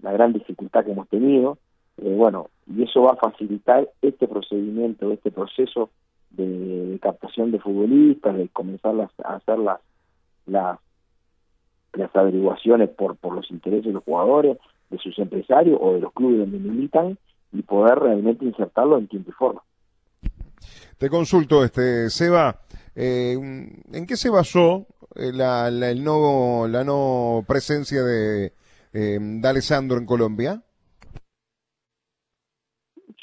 la 0.00 0.12
gran 0.12 0.32
dificultad 0.32 0.84
que 0.84 0.92
hemos 0.92 1.08
tenido. 1.08 1.58
Eh, 1.98 2.14
bueno, 2.14 2.48
y 2.66 2.84
eso 2.84 3.02
va 3.02 3.12
a 3.12 3.16
facilitar 3.16 3.88
este 4.00 4.28
procedimiento, 4.28 5.12
este 5.12 5.30
proceso 5.30 5.90
de, 6.30 6.98
captación 7.02 7.50
de 7.50 7.58
futbolistas, 7.58 8.36
de 8.36 8.48
comenzar 8.48 8.94
a 9.24 9.34
hacer 9.34 9.58
las, 9.58 9.80
las 10.46 10.78
las 11.94 12.14
averiguaciones 12.16 12.88
por, 12.90 13.16
por 13.16 13.34
los 13.34 13.50
intereses 13.50 13.86
de 13.86 13.92
los 13.92 14.04
jugadores, 14.04 14.58
de 14.92 14.98
sus 14.98 15.18
empresarios 15.18 15.78
o 15.80 15.94
de 15.94 16.00
los 16.00 16.12
clubes 16.12 16.38
donde 16.38 16.58
militan 16.58 17.18
y 17.52 17.62
poder 17.62 17.98
realmente 17.98 18.44
insertarlo 18.44 18.98
en 18.98 19.08
tiempo 19.08 19.30
y 19.30 19.32
forma. 19.32 19.62
Te 20.98 21.08
consulto, 21.08 21.64
este 21.64 22.08
Seba, 22.10 22.60
eh, 22.94 23.32
¿en 23.32 24.06
qué 24.06 24.16
se 24.16 24.30
basó 24.30 24.86
eh, 25.16 25.32
la, 25.32 25.68
el 25.68 26.04
no, 26.04 26.68
la 26.68 26.84
no 26.84 27.44
presencia 27.46 28.04
de, 28.04 28.52
eh, 28.92 29.18
de 29.20 29.48
Alessandro 29.48 29.98
en 29.98 30.06
Colombia? 30.06 30.62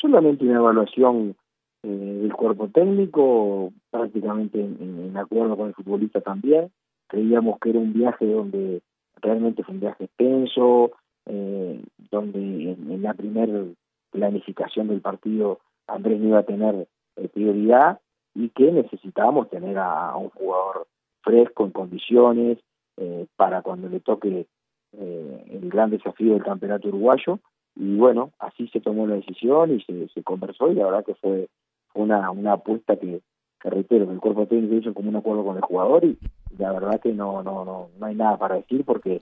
Solamente 0.02 0.46
una 0.46 0.60
evaluación 0.60 1.36
eh, 1.84 1.88
del 1.88 2.34
cuerpo 2.34 2.68
técnico, 2.68 3.72
prácticamente 3.90 4.60
en, 4.60 5.16
acuerdo 5.16 5.56
con 5.56 5.68
el 5.70 5.74
futbolista 5.74 6.22
también, 6.22 6.72
creíamos 7.08 7.60
que 7.60 7.70
era 7.70 7.80
un 7.80 7.94
viaje 7.94 8.26
donde 8.26 8.82
realmente 9.22 9.64
fue 9.64 9.76
un 9.76 9.82
viaje 9.82 10.06
extenso, 10.06 10.92
eh, 11.32 11.80
donde 12.10 12.40
en, 12.40 13.04
la 13.04 13.14
primera 13.14 13.64
planificación 14.10 14.88
del 14.88 15.00
partido 15.00 15.60
Andrés 15.86 16.20
no 16.20 16.30
iba 16.30 16.40
a 16.40 16.44
tener 16.44 16.88
eh, 17.18 17.28
prioridad 17.28 18.00
y 18.34 18.50
que 18.50 18.72
necesitábamos 18.72 19.48
tener 19.52 19.78
a, 19.78 20.16
un 20.16 20.30
jugador 20.30 20.88
fresco 21.22 21.66
en 21.66 21.72
condiciones 21.72 22.58
eh, 22.98 23.28
para 23.36 23.62
cuando 23.62 23.88
le 23.90 24.00
toque 24.00 24.48
el 24.92 25.70
gran 25.70 25.92
desafío 25.92 26.34
del 26.34 26.44
campeonato 26.44 26.88
uruguayo. 26.88 27.38
Y 27.76 27.96
bueno, 27.96 28.32
así 28.40 28.68
se 28.70 28.82
tomó 28.82 29.06
la 29.06 29.16
decisión 29.16 29.76
y 29.76 29.82
se, 29.84 30.08
se 30.08 30.24
conversó 30.24 30.72
y 30.72 30.76
la 30.76 30.86
verdad 30.86 31.06
que 31.06 31.14
fue, 31.14 31.48
una, 31.94 32.32
una 32.32 32.54
apuesta 32.54 32.96
que, 32.96 33.22
que 33.62 33.70
el 33.70 34.20
cuerpo 34.20 34.48
técnico 34.48 34.76
hizo 34.76 34.94
como 34.96 35.10
un 35.10 35.16
acuerdo 35.16 35.46
con 35.46 35.58
el 35.58 35.62
jugador 35.62 36.06
y 36.06 36.18
la 36.58 36.72
verdad 36.72 37.00
que 37.00 37.14
no, 37.14 37.44
no, 37.44 37.64
no, 37.66 37.90
no 38.00 38.06
hay 38.06 38.16
nada 38.16 38.38
para 38.38 38.56
decir 38.56 38.84
porque 38.84 39.22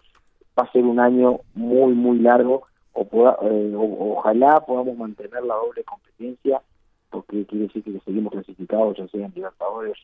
va 0.57 0.63
a 0.63 0.71
ser 0.71 0.83
un 0.83 0.99
año 0.99 1.39
muy, 1.53 1.93
muy 1.93 2.19
largo 2.19 2.63
o, 2.93 3.03
eh, 3.43 3.73
ojalá 3.75 4.59
podamos 4.61 4.97
mantener 4.97 5.43
la 5.43 5.55
doble 5.55 5.83
competencia 5.83 6.61
porque 7.09 7.45
quiere 7.45 7.67
decir 7.67 7.83
que 7.83 7.99
seguimos 8.05 8.31
clasificados 8.31 8.97
ya 8.97 9.07
sea 9.07 9.25
en 9.25 9.33
Libertadores 9.33 9.97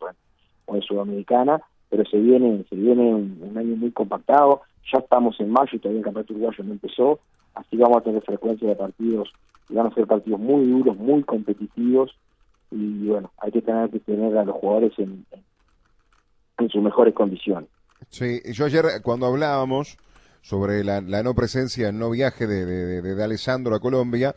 o 0.68 0.76
en, 0.76 0.82
Sudamericana, 0.82 1.62
pero 1.90 2.06
se 2.06 2.18
viene, 2.18 2.64
se 2.70 2.76
viene 2.76 3.14
un, 3.14 3.54
año 3.58 3.76
muy 3.76 3.92
compactado, 3.92 4.62
ya 4.92 5.00
estamos 5.00 5.40
en 5.40 5.52
mayo 5.52 5.70
y 5.74 5.80
todavía 5.80 6.00
el 6.00 6.06
campeonato 6.06 6.34
uruguayo 6.34 6.64
no 6.64 6.72
empezó, 6.72 7.20
así 7.54 7.78
vamos 7.78 7.98
a 7.98 8.02
tener 8.02 8.24
frecuencia 8.24 8.70
de 8.70 8.76
partidos, 8.76 9.32
y 9.70 9.74
van 9.74 9.88
a 9.88 9.94
ser 9.94 10.08
partidos 10.08 10.40
muy 10.40 10.66
duros, 10.66 10.98
muy 10.98 11.24
competitivos, 11.24 12.16
y 12.72 13.08
bueno, 13.08 13.32
hay 13.38 13.52
que 13.52 13.62
tener 13.62 13.90
que 13.90 14.00
tener 14.00 14.36
a 14.38 14.46
los 14.46 14.56
jugadores 14.56 14.98
en, 14.98 15.26
en, 16.58 16.70
sus 16.70 16.82
mejores 16.82 17.14
condiciones. 17.14 17.70
Sí, 18.10 18.40
yo 18.54 18.66
ayer 18.66 18.86
cuando 19.04 19.28
hablábamos 19.28 19.98
sobre 20.44 20.84
la, 20.84 21.02
no 21.02 21.34
presencia, 21.34 21.90
el 21.90 21.98
no 21.98 22.12
viaje 22.12 22.46
de, 22.46 22.66
de, 22.66 23.02
de, 23.02 23.24
Alessandro 23.24 23.76
a 23.76 23.80
Colombia, 23.80 24.36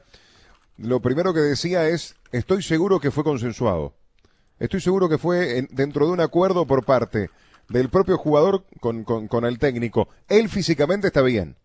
lo 0.78 1.00
primero 1.00 1.34
que 1.34 1.40
decía 1.40 1.88
es, 1.88 2.16
estoy 2.32 2.62
seguro 2.62 3.00
que 3.00 3.10
fue 3.10 3.24
consensuado. 3.24 3.92
Estoy 4.58 4.80
seguro 4.80 5.08
que 5.08 5.18
fue 5.18 5.66
dentro 5.70 6.06
de 6.06 6.12
un 6.12 6.20
acuerdo 6.20 6.64
por 6.64 6.84
parte 6.84 7.28
del 7.68 7.88
propio 7.88 8.16
jugador 8.16 8.62
con, 8.80 9.04
con, 9.04 9.44
el 9.44 9.58
técnico. 9.58 10.08
Él 10.28 10.48
físicamente 10.48 11.08
está 11.08 11.22
bien. 11.22 11.56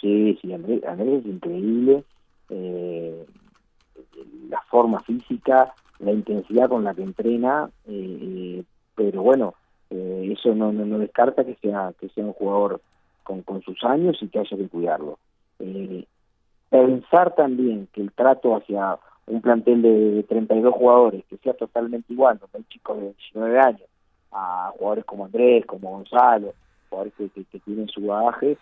Sí, 0.00 0.36
sí, 0.42 0.52
Andrés, 0.52 0.82
Andrés 0.84 1.20
es 1.20 1.26
increíble. 1.26 2.04
Eh, 2.50 3.26
la 4.50 4.60
forma 4.68 5.00
física, 5.00 5.72
la 6.00 6.12
intensidad 6.12 6.68
con 6.68 6.84
la 6.84 6.94
que 6.94 7.02
entrena, 7.02 7.70
eh, 7.86 8.18
eh, 8.20 8.64
pero 8.96 9.22
bueno, 9.22 9.54
eh, 9.90 10.34
eso 10.36 10.54
no, 10.54 10.72
no, 10.72 10.98
descarta 10.98 11.44
que 11.44 11.54
sea 11.56 11.92
que 11.98 12.08
sea 12.10 12.24
un 12.24 12.32
jugador 12.32 12.80
con, 13.22 13.42
con 13.42 13.62
sus 13.62 13.82
años 13.84 14.18
y 14.20 14.28
que 14.28 14.40
haya 14.40 14.56
que 14.56 14.68
cuidarlo. 14.68 15.18
pensar 16.70 17.34
también 17.34 17.88
que 17.92 18.00
el 18.00 18.12
trato 18.12 18.56
hacia 18.56 18.98
un 19.26 19.40
plantel 19.40 19.82
de, 19.82 20.24
32 20.28 20.74
jugadores 20.74 21.24
que 21.28 21.36
sea 21.38 21.54
totalmente 21.54 22.12
igual, 22.12 22.38
donde 22.38 22.58
hay 22.58 22.64
chicos 22.64 22.98
de 22.98 23.14
19 23.32 23.58
años, 23.58 23.88
a 24.32 24.72
jugadores 24.76 25.04
como 25.04 25.24
Andrés, 25.24 25.66
como 25.66 25.90
Gonzalo, 25.90 26.54
jugadores 26.88 27.14
que, 27.16 27.58
tienen 27.60 27.88
su 27.88 28.06
bagaje, 28.06 28.56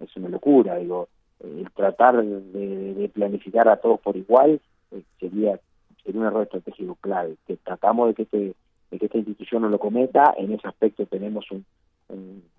es 0.00 0.16
una 0.16 0.28
locura, 0.28 0.76
digo, 0.76 1.08
el 1.40 1.70
tratar 1.72 2.24
de, 2.24 3.10
planificar 3.14 3.68
a 3.68 3.76
todos 3.76 4.00
por 4.00 4.16
igual 4.16 4.60
eh, 4.90 5.02
sería 5.20 5.58
sería 6.04 6.20
un 6.20 6.26
error 6.26 6.42
estratégico 6.42 6.96
clave 7.00 7.36
que 7.46 7.56
tratamos 7.56 8.08
de 8.08 8.14
que 8.14 8.22
este 8.22 8.54
de 8.90 8.98
que 8.98 9.06
esta 9.06 9.18
institución 9.18 9.62
no 9.62 9.68
lo 9.68 9.78
cometa 9.78 10.34
en 10.36 10.52
ese 10.52 10.66
aspecto 10.66 11.06
tenemos 11.06 11.46
un, 11.50 11.64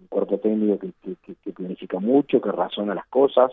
cuerpo 0.10 0.38
técnico 0.38 0.78
que, 0.80 1.52
planifica 1.54 2.00
mucho 2.00 2.40
que 2.40 2.52
razona 2.52 2.94
las 2.94 3.08
cosas 3.08 3.52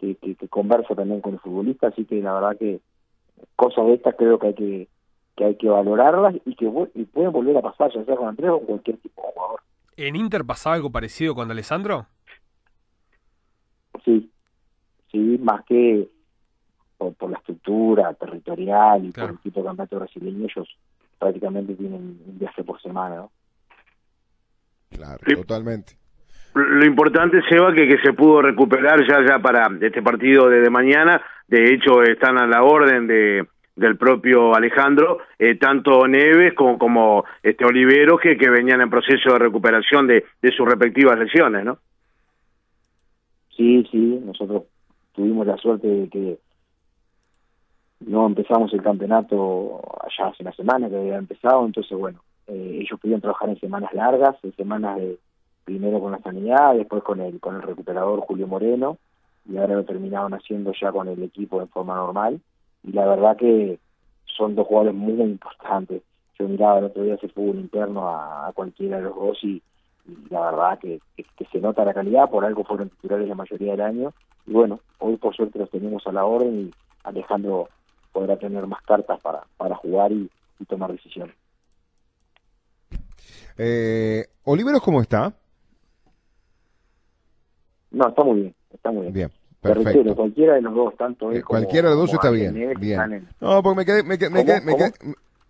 que, 0.00 0.16
conversa 0.48 0.94
también 0.94 1.20
con 1.20 1.34
el 1.34 1.40
futbolista 1.40 1.88
así 1.88 2.04
que 2.04 2.20
la 2.20 2.34
verdad 2.34 2.56
que 2.58 2.80
cosas 3.56 3.86
de 3.86 3.94
estas 3.94 4.14
creo 4.16 4.38
que 4.38 4.46
hay 4.48 4.54
que 4.54 4.88
que 5.36 5.44
hay 5.44 5.56
que 5.56 5.68
valorarlas 5.68 6.36
y 6.44 6.54
que 6.54 6.70
y 6.94 7.04
pueden 7.04 7.32
volver 7.32 7.56
a 7.56 7.62
pasar 7.62 7.92
ya 7.92 8.04
sea 8.04 8.16
con 8.16 8.28
Andrés 8.28 8.50
o 8.50 8.58
con 8.58 8.66
cualquier 8.66 8.98
tipo 8.98 9.22
de 9.22 9.32
jugador 9.32 9.60
¿En 9.96 10.16
Inter 10.16 10.44
pasaba 10.44 10.76
algo 10.76 10.90
parecido 10.90 11.34
con 11.34 11.50
Alessandro? 11.50 12.06
sí, 14.04 14.30
sí, 15.10 15.38
más 15.40 15.64
que 15.64 16.08
por, 16.98 17.30
la 17.30 17.38
estructura 17.38 18.14
territorial 18.14 19.04
y 19.04 19.10
por 19.10 19.30
el 19.30 19.38
tipo 19.38 19.60
de 19.60 19.66
campeonato 19.66 19.98
brasileño, 19.98 20.46
ellos 20.46 20.68
prácticamente 21.24 21.74
tienen 21.74 22.18
un 22.26 22.38
viaje 22.38 22.62
por 22.62 22.78
semana, 22.82 23.16
¿no? 23.16 23.30
Claro, 24.90 25.18
totalmente. 25.36 25.94
Lo 26.54 26.84
importante, 26.84 27.40
Seba, 27.48 27.72
que, 27.72 27.88
que 27.88 27.98
se 27.98 28.12
pudo 28.12 28.42
recuperar 28.42 29.00
ya 29.08 29.24
ya 29.26 29.38
para 29.38 29.70
este 29.80 30.02
partido 30.02 30.50
de, 30.50 30.68
mañana. 30.68 31.20
De 31.48 31.72
hecho, 31.72 32.02
están 32.02 32.36
a 32.38 32.46
la 32.46 32.62
orden 32.62 33.06
de 33.06 33.46
del 33.76 33.96
propio 33.96 34.54
Alejandro, 34.54 35.18
eh, 35.36 35.56
tanto 35.56 36.06
Neves 36.06 36.54
como, 36.54 36.78
como 36.78 37.24
este 37.42 37.64
Olivero, 37.64 38.18
que, 38.18 38.36
que 38.36 38.48
venían 38.48 38.80
en 38.80 38.88
proceso 38.88 39.32
de 39.32 39.38
recuperación 39.40 40.06
de, 40.06 40.24
de 40.40 40.52
sus 40.52 40.64
respectivas 40.64 41.18
lesiones, 41.18 41.64
¿no? 41.64 41.78
Sí, 43.56 43.84
sí, 43.90 44.20
nosotros 44.24 44.62
tuvimos 45.12 45.44
la 45.44 45.56
suerte 45.56 45.88
de 45.88 46.08
que 46.08 46.38
no 48.00 48.26
empezamos 48.26 48.72
el 48.72 48.82
campeonato 48.82 49.80
allá 50.02 50.28
hace 50.28 50.42
una 50.42 50.52
semana 50.52 50.88
que 50.88 50.96
había 50.96 51.16
empezado, 51.16 51.64
entonces 51.64 51.96
bueno, 51.98 52.20
eh, 52.46 52.78
ellos 52.80 53.00
pudieron 53.00 53.20
trabajar 53.20 53.48
en 53.48 53.60
semanas 53.60 53.92
largas, 53.94 54.36
en 54.42 54.54
semanas 54.56 54.98
de 54.98 55.18
primero 55.64 56.00
con 56.00 56.12
la 56.12 56.20
sanidad, 56.20 56.74
después 56.74 57.02
con 57.02 57.20
el 57.20 57.40
con 57.40 57.56
el 57.56 57.62
recuperador 57.62 58.20
Julio 58.20 58.46
Moreno 58.46 58.98
y 59.48 59.56
ahora 59.56 59.76
lo 59.76 59.84
terminaron 59.84 60.34
haciendo 60.34 60.72
ya 60.78 60.92
con 60.92 61.08
el 61.08 61.22
equipo 61.22 61.60
en 61.60 61.68
forma 61.68 61.94
normal 61.94 62.40
y 62.82 62.92
la 62.92 63.06
verdad 63.06 63.36
que 63.36 63.78
son 64.36 64.54
dos 64.54 64.66
jugadores 64.66 64.94
muy 64.94 65.20
importantes. 65.20 66.02
Yo 66.38 66.48
miraba 66.48 66.78
el 66.78 66.86
otro 66.86 67.02
día 67.04 67.14
ese 67.14 67.28
fútbol 67.28 67.56
interno 67.56 68.08
a, 68.08 68.50
cualquiera 68.54 68.96
de 68.96 69.04
los 69.04 69.14
dos 69.14 69.38
y, 69.44 69.62
la 70.28 70.50
verdad 70.50 70.78
que, 70.78 71.00
que, 71.16 71.46
se 71.46 71.60
nota 71.60 71.84
la 71.84 71.94
calidad, 71.94 72.28
por 72.28 72.44
algo 72.44 72.62
fueron 72.64 72.90
titulares 72.90 73.26
la 73.26 73.34
mayoría 73.34 73.72
del 73.72 73.80
año 73.80 74.12
y 74.46 74.52
bueno, 74.52 74.80
hoy 74.98 75.16
por 75.16 75.34
suerte 75.34 75.58
los 75.58 75.70
tenemos 75.70 76.06
a 76.06 76.12
la 76.12 76.26
orden 76.26 76.66
y 76.66 76.70
Alejandro 77.04 77.68
podrá 78.14 78.38
tener 78.38 78.66
más 78.66 78.80
cartas 78.82 79.20
para, 79.20 79.42
para 79.58 79.74
jugar 79.74 80.12
y, 80.12 80.30
tomar 80.68 80.90
decisiones. 80.92 81.34
Eh, 83.58 84.24
¿Oliveros 84.44 84.80
cómo 84.80 85.02
está? 85.02 85.34
No, 87.90 88.08
está 88.08 88.24
muy 88.24 88.40
bien, 88.40 88.54
está 88.72 88.90
muy 88.90 89.02
bien. 89.02 89.12
Bien. 89.12 89.30
Perfecto. 89.60 90.14
cualquiera 90.14 90.54
de 90.54 90.62
los 90.62 90.74
dos, 90.74 90.96
tanto 90.96 91.32
él 91.32 91.44
Cualquiera 91.44 91.88
de 91.88 91.94
los 91.94 92.04
dos 92.04 92.14
está 92.14 92.30
bien. 92.30 92.74
bien. 92.78 93.28
No, 93.40 93.62
porque 93.62 93.76
me 93.76 93.84
quedé, 93.84 94.02
me 94.02 94.18
quedé, 94.18 94.30
me 94.60 94.76
quedé, 94.76 94.92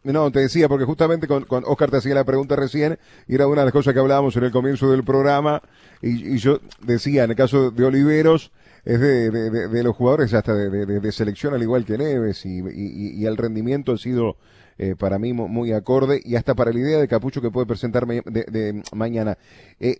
no, 0.04 0.30
te 0.30 0.40
decía, 0.40 0.68
porque 0.68 0.84
justamente 0.84 1.26
con, 1.26 1.44
con 1.44 1.64
Oscar 1.64 1.90
te 1.90 1.98
hacía 1.98 2.14
la 2.14 2.24
pregunta 2.24 2.56
recién, 2.56 2.98
y 3.26 3.34
era 3.34 3.46
una 3.46 3.62
de 3.62 3.66
las 3.66 3.72
cosas 3.72 3.94
que 3.94 4.00
hablábamos 4.00 4.36
en 4.36 4.44
el 4.44 4.52
comienzo 4.52 4.90
del 4.90 5.04
programa, 5.04 5.62
y, 6.02 6.34
y 6.34 6.38
yo 6.38 6.58
decía, 6.80 7.24
en 7.24 7.30
el 7.30 7.36
caso 7.36 7.70
de 7.70 7.84
Oliveros, 7.84 8.52
es 8.84 9.00
de, 9.00 9.30
de, 9.30 9.68
de, 9.68 9.82
los 9.82 9.96
jugadores 9.96 10.34
hasta 10.34 10.54
de, 10.54 11.12
selección 11.12 11.54
al 11.54 11.62
igual 11.62 11.84
que 11.84 11.96
Neves 11.96 12.44
y, 12.44 12.60
y, 12.60 13.24
el 13.24 13.36
rendimiento 13.36 13.92
ha 13.92 13.96
sido 13.96 14.36
eh, 14.76 14.94
para 14.98 15.18
mí 15.18 15.32
muy 15.32 15.72
acorde 15.72 16.20
y 16.22 16.36
hasta 16.36 16.54
para 16.54 16.72
la 16.72 16.80
idea 16.80 16.98
de 16.98 17.08
Capucho 17.08 17.40
que 17.40 17.50
puede 17.50 17.66
presentar 17.66 18.06
de, 18.06 18.82
mañana. 18.94 19.38
Eh, 19.80 19.96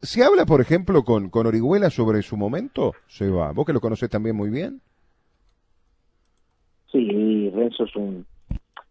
¿Se 0.00 0.22
habla, 0.22 0.46
por 0.46 0.60
ejemplo, 0.60 1.02
con, 1.02 1.28
con 1.28 1.46
Orihuela 1.46 1.90
sobre 1.90 2.22
su 2.22 2.36
momento, 2.36 2.92
Seba? 3.08 3.50
¿Vos 3.52 3.66
que 3.66 3.72
lo 3.72 3.80
conoces 3.80 4.08
también 4.08 4.36
muy 4.36 4.48
bien? 4.48 4.80
Sí, 6.92 7.50
Renzo 7.50 7.84
es 7.84 7.96
un... 7.96 8.24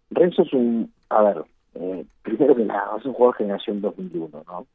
Renzo 0.10 0.42
es 0.42 0.52
un... 0.52 0.92
A 1.10 1.22
ver, 1.24 1.46
eh, 1.76 2.06
primero 2.24 2.56
que 2.58 2.66
nada, 2.66 2.98
es 3.00 3.06
un 3.06 3.14
jugador 3.14 3.38
de 3.38 3.44
generación 3.46 3.80
2001, 3.80 4.44
¿no? 4.46 4.68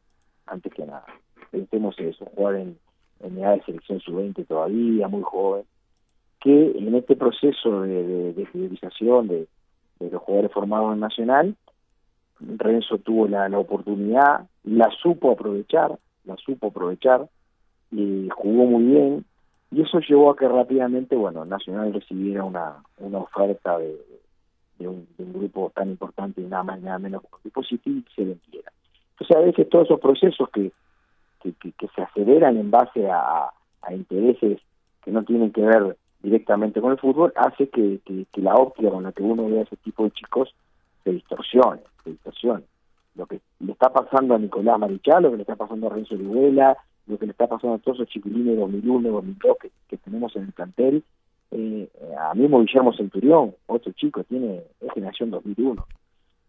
Antes 0.46 0.72
que 0.72 0.86
nada. 0.86 1.04
Pensemos 1.50 1.94
eso, 1.98 2.24
jugar 2.34 2.56
en 2.56 2.78
en 3.22 3.38
edad 3.38 3.54
de 3.54 3.62
selección 3.64 4.00
sub-20 4.00 4.46
todavía, 4.46 5.08
muy 5.08 5.22
joven, 5.22 5.64
que 6.40 6.72
en 6.76 6.94
este 6.94 7.16
proceso 7.16 7.82
de, 7.82 8.32
de, 8.32 8.46
fidelización 8.46 9.28
de, 9.28 9.46
los 10.00 10.20
jugadores 10.22 10.52
formados 10.52 10.94
en 10.94 11.00
Nacional, 11.00 11.56
Renzo 12.40 12.98
tuvo 12.98 13.28
la, 13.28 13.46
oportunidad, 13.56 14.48
la 14.64 14.90
supo 15.00 15.30
aprovechar, 15.30 15.96
la 16.24 16.36
supo 16.36 16.68
aprovechar, 16.68 17.28
y 17.92 18.28
jugó 18.30 18.64
muy 18.64 18.84
bien, 18.84 19.24
y 19.70 19.82
eso 19.82 20.00
llevó 20.00 20.30
a 20.30 20.36
que 20.36 20.48
rápidamente, 20.48 21.14
bueno, 21.14 21.44
Nacional 21.44 21.94
recibiera 21.94 22.42
una, 22.42 22.82
una 22.98 23.18
oferta 23.18 23.78
de, 23.78 23.96
un, 24.80 25.06
grupo 25.18 25.70
tan 25.74 25.90
importante 25.90 26.40
y 26.40 26.44
nada 26.44 26.64
más 26.64 26.80
nada 26.80 26.98
menos 26.98 27.22
como 27.22 27.40
Dispositivo 27.44 27.98
y 27.98 28.14
se 28.14 28.24
vendiera. 28.24 28.72
Entonces 29.12 29.36
a 29.36 29.40
veces 29.40 29.68
todos 29.68 29.84
esos 29.86 30.00
procesos 30.00 30.48
que, 30.50 30.72
que, 31.42 31.88
se 31.94 32.02
aceleran 32.02 32.56
en 32.56 32.70
base 32.70 33.08
a, 33.10 33.50
intereses 33.90 34.60
que 35.04 35.10
no 35.10 35.24
tienen 35.24 35.52
que 35.52 35.62
ver 35.62 35.96
directamente 36.22 36.80
con 36.80 36.92
el 36.92 36.98
fútbol, 36.98 37.32
hace 37.36 37.68
que, 37.68 38.00
la 38.36 38.54
óptica 38.54 38.90
con 38.90 39.02
la 39.02 39.12
que 39.12 39.22
uno 39.22 39.48
ve 39.48 39.58
a 39.58 39.62
ese 39.62 39.76
tipo 39.76 40.04
de 40.04 40.12
chicos 40.12 40.54
se 41.02 41.10
distorsione, 41.10 41.82
se 42.04 42.10
distorsione. 42.10 42.64
Lo 43.16 43.26
que 43.26 43.40
le 43.60 43.72
está 43.72 43.92
pasando 43.92 44.34
a 44.34 44.38
Nicolás 44.38 44.78
Marichal, 44.78 45.24
lo 45.24 45.30
que 45.32 45.36
le 45.36 45.42
está 45.42 45.56
pasando 45.56 45.88
a 45.88 45.90
Renzo 45.90 46.14
Olivuela, 46.14 46.76
lo 47.06 47.18
que 47.18 47.26
le 47.26 47.32
está 47.32 47.48
pasando 47.48 47.74
a 47.74 47.78
todos 47.78 47.98
esos 47.98 48.08
chiquilines 48.08 48.54
de 48.54 48.60
2001, 48.60 49.10
2002 49.10 49.56
que, 49.60 49.70
que 49.88 49.96
tenemos 49.98 50.34
en 50.36 50.44
el 50.44 50.52
plantel, 50.52 51.04
eh, 51.50 51.88
a 52.18 52.32
mismo 52.34 52.60
Guillermo 52.60 52.94
Centurión, 52.94 53.54
otro 53.66 53.92
chico, 53.92 54.24
tiene 54.24 54.62
es 54.80 54.92
generación 54.94 55.30
2001. 55.30 55.86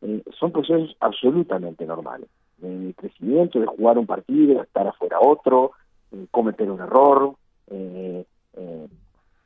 Eh, 0.03 0.23
son 0.39 0.51
procesos 0.51 0.95
absolutamente 0.99 1.85
normales 1.85 2.29
de 2.69 2.93
crecimiento, 2.93 3.59
de 3.59 3.67
jugar 3.67 3.97
un 3.97 4.05
partido, 4.05 4.55
de 4.55 4.63
estar 4.63 4.87
afuera 4.87 5.19
otro, 5.19 5.71
cometer 6.31 6.69
un 6.69 6.79
error, 6.79 7.35
eh, 7.69 8.25
eh, 8.55 8.87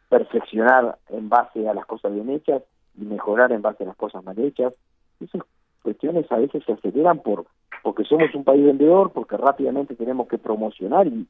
perfeccionar 0.09 0.97
en 1.09 1.29
base 1.29 1.67
a 1.67 1.73
las 1.73 1.85
cosas 1.85 2.13
bien 2.13 2.29
hechas 2.29 2.63
y 2.99 3.05
mejorar 3.05 3.51
en 3.51 3.61
base 3.61 3.83
a 3.83 3.87
las 3.87 3.95
cosas 3.95 4.23
mal 4.23 4.37
hechas. 4.39 4.73
Esas 5.19 5.41
cuestiones 5.81 6.31
a 6.31 6.37
veces 6.37 6.63
se 6.65 6.73
aceleran 6.73 7.19
por 7.19 7.45
porque 7.83 8.03
somos 8.03 8.33
un 8.33 8.43
país 8.43 8.65
vendedor, 8.65 9.11
porque 9.11 9.37
rápidamente 9.37 9.95
tenemos 9.95 10.27
que 10.27 10.37
promocionar 10.37 11.07
y, 11.07 11.27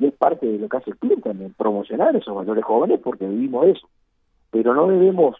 es 0.00 0.14
parte 0.14 0.46
de 0.46 0.58
lo 0.58 0.68
que 0.68 0.78
hace 0.78 0.90
el 0.90 0.96
club 0.96 1.22
también, 1.22 1.52
promocionar 1.52 2.16
esos 2.16 2.34
valores 2.34 2.64
jóvenes 2.64 3.00
porque 3.02 3.26
vivimos 3.26 3.66
eso. 3.66 3.86
Pero 4.50 4.74
no 4.74 4.86
debemos 4.86 5.36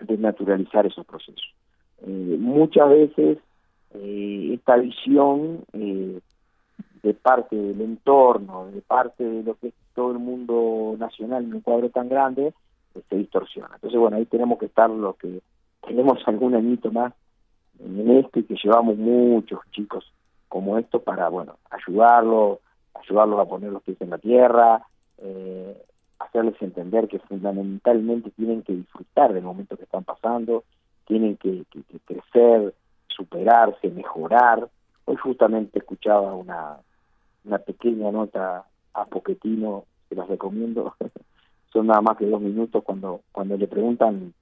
desnaturalizar 0.00 0.86
esos 0.86 1.06
procesos. 1.06 1.54
Eh, 2.02 2.36
muchas 2.38 2.88
veces 2.88 3.38
eh, 4.02 4.54
esta 4.54 4.76
visión 4.76 5.64
eh, 5.72 6.20
de 7.02 7.14
parte 7.14 7.56
del 7.56 7.80
entorno, 7.80 8.66
de 8.66 8.80
parte 8.82 9.24
de 9.24 9.42
lo 9.42 9.54
que 9.54 9.68
es 9.68 9.74
todo 9.94 10.12
el 10.12 10.18
mundo 10.18 10.96
nacional 10.98 11.44
en 11.44 11.54
un 11.54 11.60
cuadro 11.60 11.88
tan 11.90 12.08
grande, 12.08 12.52
eh, 12.94 13.02
se 13.08 13.16
distorsiona. 13.16 13.74
Entonces, 13.74 13.98
bueno, 13.98 14.16
ahí 14.16 14.26
tenemos 14.26 14.58
que 14.58 14.66
estar 14.66 14.90
los 14.90 15.16
que 15.16 15.40
tenemos 15.86 16.18
algún 16.26 16.54
añito 16.54 16.90
más 16.90 17.12
en 17.78 18.10
esto 18.10 18.38
y 18.38 18.44
que 18.44 18.56
llevamos 18.62 18.96
muchos 18.96 19.60
chicos 19.70 20.12
como 20.48 20.78
esto 20.78 21.00
para, 21.00 21.28
bueno, 21.28 21.56
ayudarlos, 21.70 22.58
ayudarlos 22.94 23.40
a 23.40 23.44
poner 23.44 23.70
los 23.70 23.82
pies 23.82 24.00
en 24.00 24.10
la 24.10 24.18
tierra, 24.18 24.82
eh, 25.18 25.76
hacerles 26.18 26.60
entender 26.60 27.08
que 27.08 27.18
fundamentalmente 27.18 28.30
tienen 28.30 28.62
que 28.62 28.72
disfrutar 28.72 29.32
del 29.32 29.44
momento 29.44 29.76
que 29.76 29.84
están 29.84 30.04
pasando, 30.04 30.64
tienen 31.06 31.36
que 31.36 31.64
crecer, 32.06 32.74
superarse, 33.16 33.88
mejorar. 33.90 34.68
Hoy 35.04 35.16
justamente 35.16 35.78
escuchaba 35.78 36.34
una, 36.34 36.78
una 37.44 37.58
pequeña 37.58 38.10
nota 38.10 38.64
a 38.94 39.04
Poquetino, 39.06 39.84
que 40.08 40.14
las 40.14 40.28
recomiendo, 40.28 40.94
son 41.72 41.86
nada 41.86 42.00
más 42.00 42.16
que 42.16 42.26
dos 42.26 42.40
minutos 42.40 42.82
cuando, 42.84 43.20
cuando 43.32 43.56
le 43.56 43.66
preguntan 43.66 44.32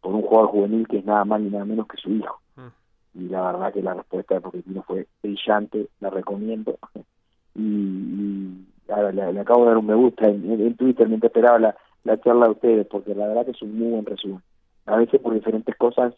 por 0.00 0.14
un 0.14 0.22
jugador 0.22 0.50
juvenil 0.50 0.86
que 0.86 0.98
es 0.98 1.04
nada 1.04 1.24
más 1.24 1.40
ni 1.40 1.50
nada 1.50 1.64
menos 1.64 1.86
que 1.86 1.96
su 1.96 2.10
hijo. 2.10 2.40
Mm. 2.56 3.20
Y 3.20 3.28
la 3.28 3.52
verdad 3.52 3.72
que 3.72 3.82
la 3.82 3.94
respuesta 3.94 4.34
de 4.34 4.40
Poquetino 4.40 4.82
fue 4.82 5.06
brillante, 5.22 5.88
la 6.00 6.10
recomiendo. 6.10 6.78
y, 7.54 8.64
ahora 8.88 9.12
le, 9.12 9.40
acabo 9.40 9.62
de 9.62 9.68
dar 9.68 9.78
un 9.78 9.86
me 9.86 9.94
gusta 9.94 10.28
en, 10.28 10.76
Twitter 10.76 11.08
mientras 11.08 11.30
esperaba 11.30 11.58
la, 11.58 11.76
la 12.04 12.20
charla 12.20 12.46
de 12.46 12.52
ustedes, 12.52 12.86
porque 12.86 13.14
la 13.14 13.26
verdad 13.26 13.44
que 13.44 13.50
es 13.50 13.62
un 13.62 13.78
muy 13.78 13.90
buen 13.90 14.06
resumen. 14.06 14.42
A 14.86 14.96
veces 14.96 15.20
por 15.20 15.34
diferentes 15.34 15.76
cosas 15.76 16.14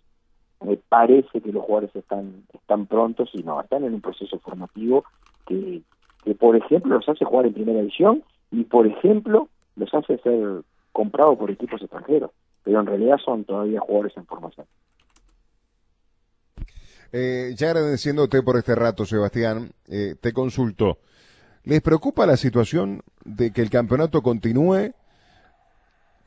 me 0.60 0.76
parece 0.76 1.40
que 1.40 1.52
los 1.52 1.64
jugadores 1.64 1.94
están 1.96 2.44
están 2.52 2.86
prontos 2.86 3.30
y 3.32 3.42
no, 3.42 3.60
están 3.60 3.84
en 3.84 3.94
un 3.94 4.00
proceso 4.00 4.38
formativo 4.40 5.04
que, 5.46 5.82
que 6.24 6.34
por 6.34 6.56
ejemplo 6.56 6.96
los 6.96 7.08
hace 7.08 7.24
jugar 7.24 7.46
en 7.46 7.54
primera 7.54 7.80
división 7.80 8.22
y 8.50 8.64
por 8.64 8.86
ejemplo 8.86 9.48
los 9.76 9.92
hace 9.94 10.18
ser 10.18 10.62
comprados 10.92 11.38
por 11.38 11.50
equipos 11.50 11.80
extranjeros, 11.80 12.30
pero 12.62 12.80
en 12.80 12.86
realidad 12.86 13.16
son 13.24 13.44
todavía 13.44 13.80
jugadores 13.80 14.16
en 14.16 14.26
formación. 14.26 14.66
Eh, 17.12 17.54
ya 17.56 17.70
agradeciéndote 17.70 18.42
por 18.42 18.56
este 18.56 18.74
rato, 18.74 19.04
Sebastián, 19.04 19.70
eh, 19.88 20.14
te 20.20 20.32
consulto. 20.32 20.98
¿Les 21.64 21.82
preocupa 21.82 22.26
la 22.26 22.36
situación 22.36 23.02
de 23.24 23.52
que 23.52 23.62
el 23.62 23.70
campeonato 23.70 24.22
continúe 24.22 24.92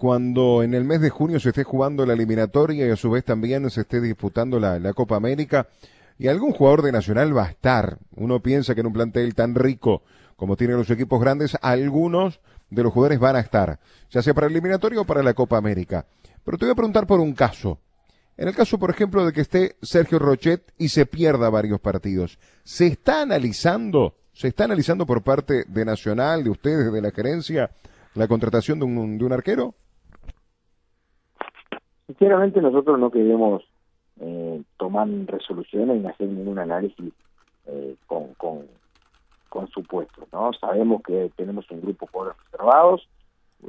cuando 0.04 0.64
en 0.64 0.74
el 0.74 0.84
mes 0.84 1.00
de 1.00 1.10
junio 1.10 1.40
se 1.40 1.48
esté 1.48 1.64
jugando 1.64 2.06
la 2.06 2.12
eliminatoria 2.12 2.86
y 2.86 2.90
a 2.90 2.98
su 2.98 3.10
vez 3.10 3.24
también 3.24 3.70
se 3.70 3.80
esté 3.80 4.02
disputando 4.02 4.60
la, 4.60 4.92
Copa 4.92 5.16
América. 5.16 5.70
Y 6.20 6.28
algún 6.28 6.52
jugador 6.52 6.82
de 6.82 6.92
Nacional 6.92 7.34
va 7.34 7.46
a 7.46 7.50
estar. 7.52 8.00
Uno 8.18 8.42
piensa 8.42 8.76
que 8.76 8.82
en 8.82 8.88
un 8.88 8.92
plantel 8.92 9.34
tan 9.34 9.56
rico 9.56 10.02
como 10.36 10.58
tienen 10.58 10.76
los 10.76 10.90
equipos 10.90 11.22
grandes, 11.22 11.58
algunos 11.62 12.42
de 12.70 12.84
los 12.84 12.92
jugadores 12.92 13.18
van 13.18 13.38
a 13.38 13.40
estar, 13.40 13.80
ya 14.12 14.22
sea 14.22 14.34
para 14.34 14.48
el 14.48 14.52
eliminatorio 14.52 15.04
o 15.04 15.06
para 15.06 15.24
la 15.24 15.34
Copa 15.34 15.56
América. 15.56 16.06
Pero 16.44 16.58
te 16.58 16.66
voy 16.66 16.74
a 16.74 16.76
preguntar 16.76 17.08
por 17.08 17.22
un 17.22 17.32
caso. 17.32 17.80
En 18.36 18.50
el 18.50 18.56
caso, 18.56 18.78
por 18.78 18.90
ejemplo, 18.90 19.26
de 19.26 19.32
que 19.32 19.40
esté 19.40 19.78
Sergio 19.82 20.20
Rochet 20.20 20.74
y 20.78 20.90
se 20.90 21.06
pierda 21.06 21.50
varios 21.50 21.80
partidos, 21.80 22.40
¿se 22.66 22.88
está 22.88 23.22
analizando, 23.22 24.18
se 24.34 24.50
está 24.50 24.66
analizando 24.66 25.06
por 25.06 25.24
parte 25.24 25.64
de 25.66 25.86
Nacional, 25.86 26.44
de 26.44 26.50
ustedes, 26.50 26.92
de 26.92 27.02
la 27.02 27.12
gerencia, 27.12 27.72
la 28.16 28.28
contratación 28.28 28.80
de 28.80 28.86
un, 28.86 29.18
de 29.18 29.24
un 29.24 29.32
arquero? 29.32 29.76
Sinceramente 32.08 32.62
nosotros 32.62 33.00
no 33.00 33.12
queremos 33.12 33.64
eh, 34.20 34.62
tomar 34.78 35.08
resoluciones 35.28 36.02
ni 36.02 36.08
hacer 36.08 36.28
ningún 36.28 36.60
análisis 36.60 37.14
eh, 37.66 37.96
con, 38.08 38.34
con, 38.36 38.66
con 39.50 39.68
supuestos, 39.70 40.28
¿no? 40.32 40.52
Sabemos 40.54 41.02
que 41.04 41.32
tenemos 41.36 41.70
un 41.72 41.82
grupo 41.82 42.26
de 42.26 42.32
reservados, 42.34 43.08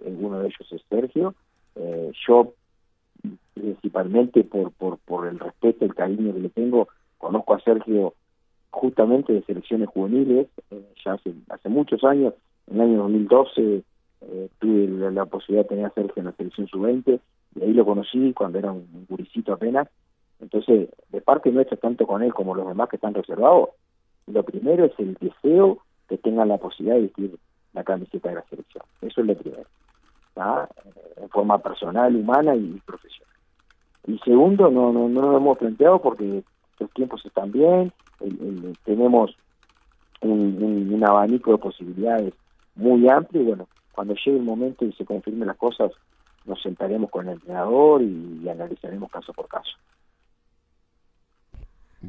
uno 0.04 0.40
de 0.40 0.46
ellos 0.46 0.72
es 0.72 0.82
Sergio, 0.88 1.34
eh, 1.76 2.12
yo 2.26 2.52
principalmente 3.54 4.44
por, 4.44 4.72
por, 4.72 4.98
por 4.98 5.26
el 5.26 5.38
respeto, 5.38 5.84
el 5.84 5.94
cariño 5.94 6.34
que 6.34 6.40
le 6.40 6.48
tengo, 6.48 6.88
conozco 7.18 7.54
a 7.54 7.60
Sergio 7.60 8.14
justamente 8.70 9.32
de 9.32 9.42
selecciones 9.42 9.88
juveniles, 9.88 10.48
eh, 10.70 10.84
ya 11.04 11.12
hace, 11.12 11.32
hace 11.48 11.68
muchos 11.68 12.02
años, 12.04 12.34
en 12.66 12.76
el 12.76 12.80
año 12.82 12.98
2012 13.02 13.82
eh, 14.22 14.48
tuve 14.58 15.10
la, 15.10 15.24
posibilidad 15.26 15.64
de 15.64 15.68
tener 15.68 15.86
a 15.86 15.90
Sergio 15.90 16.14
en 16.16 16.26
la 16.26 16.32
selección 16.32 16.66
sub-20, 16.68 17.20
y 17.54 17.62
ahí 17.62 17.72
lo 17.72 17.84
conocí 17.84 18.32
cuando 18.32 18.58
era 18.58 18.72
un, 18.72 18.88
un 18.92 19.06
guricito 19.08 19.52
apenas, 19.52 19.88
entonces, 20.40 20.88
de 21.10 21.20
parte 21.20 21.50
nuestra, 21.50 21.76
tanto 21.76 22.06
con 22.06 22.22
él 22.22 22.34
como 22.34 22.54
los 22.54 22.66
demás 22.66 22.88
que 22.88 22.96
están 22.96 23.14
reservados, 23.14 23.70
lo 24.26 24.42
primero 24.42 24.84
es 24.84 24.92
el 24.98 25.14
deseo 25.14 25.78
que 26.08 26.18
tengan 26.18 26.48
la 26.48 26.58
posibilidad 26.58 26.96
de 26.96 27.02
vestir 27.02 27.38
la 27.72 27.84
camiseta 27.84 28.28
de 28.28 28.34
la 28.36 28.44
selección. 28.48 28.84
Eso 29.00 29.20
es 29.20 29.26
lo 29.26 29.36
primero. 29.36 29.64
En 31.16 31.28
forma 31.30 31.58
personal, 31.58 32.14
humana 32.14 32.54
y 32.56 32.80
profesional. 32.84 33.34
Y 34.06 34.18
segundo, 34.18 34.70
no, 34.70 34.92
no, 34.92 35.08
no 35.08 35.22
nos 35.22 35.36
hemos 35.36 35.58
planteado 35.58 36.02
porque 36.02 36.42
los 36.78 36.90
tiempos 36.90 37.24
están 37.24 37.52
bien, 37.52 37.92
tenemos 38.84 39.34
un, 40.20 40.90
un, 40.92 41.04
abanico 41.04 41.52
de 41.52 41.58
posibilidades 41.58 42.34
muy 42.74 43.08
amplio 43.08 43.42
y 43.42 43.44
bueno, 43.46 43.68
cuando 43.92 44.14
llegue 44.14 44.38
el 44.38 44.42
momento 44.42 44.84
y 44.84 44.92
se 44.92 45.04
confirmen 45.04 45.46
las 45.46 45.56
cosas, 45.56 45.92
nos 46.44 46.62
sentaremos 46.62 47.10
con 47.10 47.28
el 47.28 47.34
entrenador 47.34 48.02
y 48.02 48.48
analizaremos 48.48 49.10
caso 49.10 49.32
por 49.32 49.48
caso. 49.48 49.72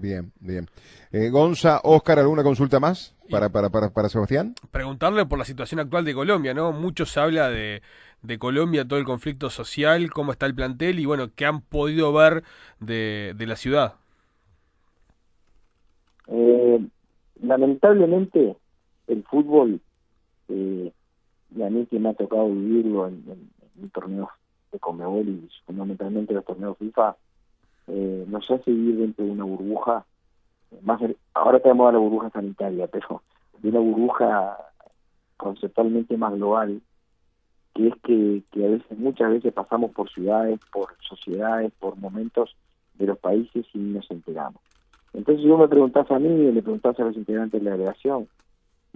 Bien, 0.02 0.32
bien. 0.40 0.68
Eh, 1.12 1.30
Gonza, 1.30 1.80
Oscar, 1.84 2.20
¿alguna 2.20 2.44
consulta 2.44 2.80
más 2.80 3.16
para, 3.30 3.50
para, 3.50 3.70
para, 3.70 3.90
para, 3.92 4.10
Sebastián? 4.10 4.54
Preguntarle 4.72 5.26
por 5.26 5.40
la 5.40 5.46
situación 5.46 5.80
actual 5.80 6.04
de 6.04 6.14
Colombia, 6.14 6.54
¿no? 6.54 6.74
Mucho 6.74 7.06
se 7.06 7.20
habla 7.20 7.50
de, 7.50 7.82
de 8.22 8.38
Colombia, 8.38 8.86
todo 8.86 9.00
el 9.00 9.06
conflicto 9.06 9.50
social, 9.50 10.12
cómo 10.12 10.32
está 10.32 10.46
el 10.46 10.56
plantel 10.56 11.00
y, 11.00 11.06
bueno, 11.06 11.30
qué 11.34 11.46
han 11.46 11.62
podido 11.62 12.12
ver 12.12 12.44
de, 12.80 13.34
de 13.38 13.48
la 13.48 13.56
ciudad. 13.56 13.94
Eh, 16.28 16.86
lamentablemente, 17.42 18.58
el 19.08 19.24
fútbol, 19.24 19.80
eh, 20.50 20.92
y 21.56 21.62
a 21.62 21.70
mí 21.70 21.86
que 21.86 22.00
me 22.00 22.10
ha 22.10 22.14
tocado 22.14 22.50
vivirlo 22.50 23.08
en, 23.08 23.24
en, 23.28 23.50
torneos 23.92 24.30
de 24.72 24.80
Comebol 24.80 25.28
y 25.28 25.50
fundamentalmente 25.66 26.34
los 26.34 26.46
torneos 26.46 26.78
FIFA, 26.78 27.16
eh, 27.88 28.26
nos 28.28 28.50
hace 28.50 28.72
vivir 28.72 28.98
dentro 28.98 29.26
de 29.26 29.32
una 29.32 29.44
burbuja, 29.44 30.06
más 30.82 31.00
ahora 31.34 31.60
tenemos 31.60 31.94
la 31.94 32.00
burbuja 32.00 32.30
sanitaria, 32.32 32.88
pero 32.88 33.22
de 33.60 33.70
una 33.70 33.80
burbuja 33.80 34.58
conceptualmente 35.38 36.18
más 36.18 36.34
global, 36.34 36.82
que 37.74 37.88
es 37.88 37.94
que, 38.04 38.44
que 38.52 38.66
a 38.66 38.70
veces, 38.70 38.98
muchas 38.98 39.30
veces 39.30 39.54
pasamos 39.54 39.92
por 39.92 40.10
ciudades, 40.10 40.60
por 40.72 40.96
sociedades, 41.02 41.72
por 41.80 41.98
momentos 41.98 42.56
de 42.96 43.08
los 43.08 43.20
países 43.20 43.66
y 43.74 43.80
nos 43.80 44.10
enteramos. 44.10 44.62
Entonces 45.14 45.44
si 45.44 45.50
vos 45.50 45.60
me 45.60 45.68
preguntás 45.68 46.10
a 46.12 46.20
mí, 46.20 46.52
le 46.52 46.62
preguntás 46.62 47.00
a 47.00 47.04
los 47.04 47.16
integrantes 47.16 47.62
de 47.62 47.70
la 47.70 47.78
delegación, 47.78 48.28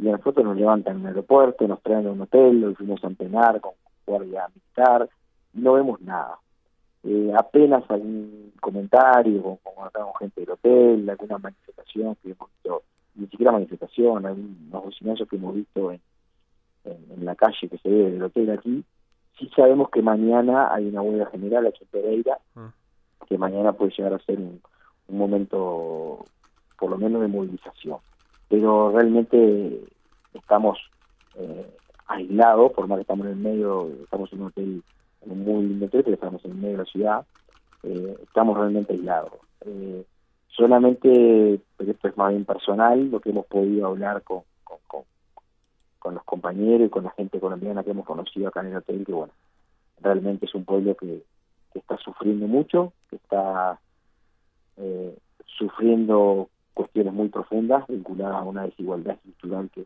y 0.02 0.08
a 0.08 0.14
nosotros 0.14 0.46
nos 0.46 0.58
levantan 0.58 0.96
en 0.96 1.02
el 1.02 1.08
aeropuerto, 1.08 1.68
nos 1.68 1.82
traen 1.82 2.08
a 2.08 2.12
un 2.12 2.22
hotel, 2.22 2.62
lo 2.62 2.74
fuimos 2.74 3.04
a 3.04 3.08
entrenar 3.08 3.60
con 3.60 3.74
guardia 4.10 4.48
militar, 4.54 5.10
no 5.54 5.74
vemos 5.74 6.02
nada 6.02 6.38
eh, 7.04 7.32
apenas 7.38 7.90
algún 7.90 8.54
comentario 8.60 9.42
con, 9.42 9.90
con, 9.90 10.14
gente 10.20 10.42
del 10.42 10.52
hotel, 10.52 11.10
alguna 11.10 11.38
manifestación 11.38 12.16
que 12.16 12.32
hemos 12.32 12.50
visto, 12.52 12.84
ni 13.16 13.28
siquiera 13.28 13.54
manifestación, 13.54 14.26
algunos 14.26 14.84
bocinazos 14.84 15.28
que 15.30 15.38
hemos 15.38 15.56
visto 15.56 15.92
en, 15.92 16.02
en, 16.84 17.26
la 17.26 17.36
calle 17.36 17.70
que 17.70 17.78
se 17.78 17.90
ve 17.90 18.12
del 18.12 18.24
hotel 18.24 18.52
aquí, 18.52 18.84
sí 19.38 19.50
sabemos 19.56 19.90
que 19.90 20.02
mañana 20.02 20.74
hay 20.74 20.88
una 20.88 21.02
huelga 21.02 21.28
general 21.28 21.68
aquí 21.68 21.84
en 21.84 21.90
Pereira, 21.90 22.40
ah. 22.58 22.72
que 23.28 23.38
mañana 23.38 23.72
puede 23.72 23.92
llegar 23.98 24.14
a 24.14 24.20
ser 24.20 24.38
un, 24.38 24.62
un 25.08 25.18
momento 25.18 26.26
por 26.78 26.90
lo 26.90 26.98
menos 26.98 27.22
de 27.22 27.28
movilización. 27.28 28.00
Pero 28.50 28.92
realmente 28.92 29.86
estamos 30.34 30.80
eh, 31.36 31.78
aislados, 32.10 32.74
por 32.74 32.88
más 32.88 32.98
que 32.98 33.02
estamos 33.04 33.28
en 33.28 33.34
el 33.34 33.40
medio, 33.40 33.88
estamos 34.04 34.34
en 34.34 34.42
un 34.42 34.48
hotel 34.48 34.84
muy 35.26 35.64
lindo 35.64 35.90
que 35.90 36.00
estamos 36.00 36.44
en 36.44 36.60
medio 36.60 36.78
de 36.78 36.84
la 36.84 36.90
ciudad, 36.90 37.26
eh, 37.84 38.18
estamos 38.24 38.58
realmente 38.58 38.94
aislados. 38.94 39.34
Eh, 39.62 40.04
solamente, 40.48 41.62
pero 41.78 41.92
esto 41.92 42.08
es 42.08 42.18
más 42.18 42.32
bien 42.32 42.46
personal, 42.46 43.10
lo 43.12 43.20
que 43.20 43.30
hemos 43.30 43.46
podido 43.46 43.88
hablar 43.88 44.24
con, 44.24 44.42
con, 44.64 45.04
con, 46.00 46.16
los 46.16 46.24
compañeros 46.24 46.88
y 46.88 46.90
con 46.90 47.04
la 47.04 47.12
gente 47.12 47.40
colombiana 47.40 47.84
que 47.84 47.92
hemos 47.92 48.06
conocido 48.06 48.48
acá 48.48 48.62
en 48.62 48.68
el 48.68 48.78
hotel, 48.78 49.06
que 49.06 49.14
bueno, 49.14 49.34
realmente 50.02 50.48
es 50.48 50.56
un 50.56 50.66
pueblo 50.66 50.96
que, 50.96 51.24
que 51.72 51.80
está 51.80 51.98
sufriendo 51.98 52.48
mucho, 52.48 52.94
que 53.10 53.18
está 53.18 53.80
eh, 54.78 55.16
sufriendo 55.46 56.50
cuestiones 56.74 57.14
muy 57.14 57.30
profundas 57.30 57.86
vinculadas 57.88 58.38
a 58.38 58.44
una 58.44 58.64
desigualdad 58.64 59.16
estructural 59.16 59.70
que 59.70 59.86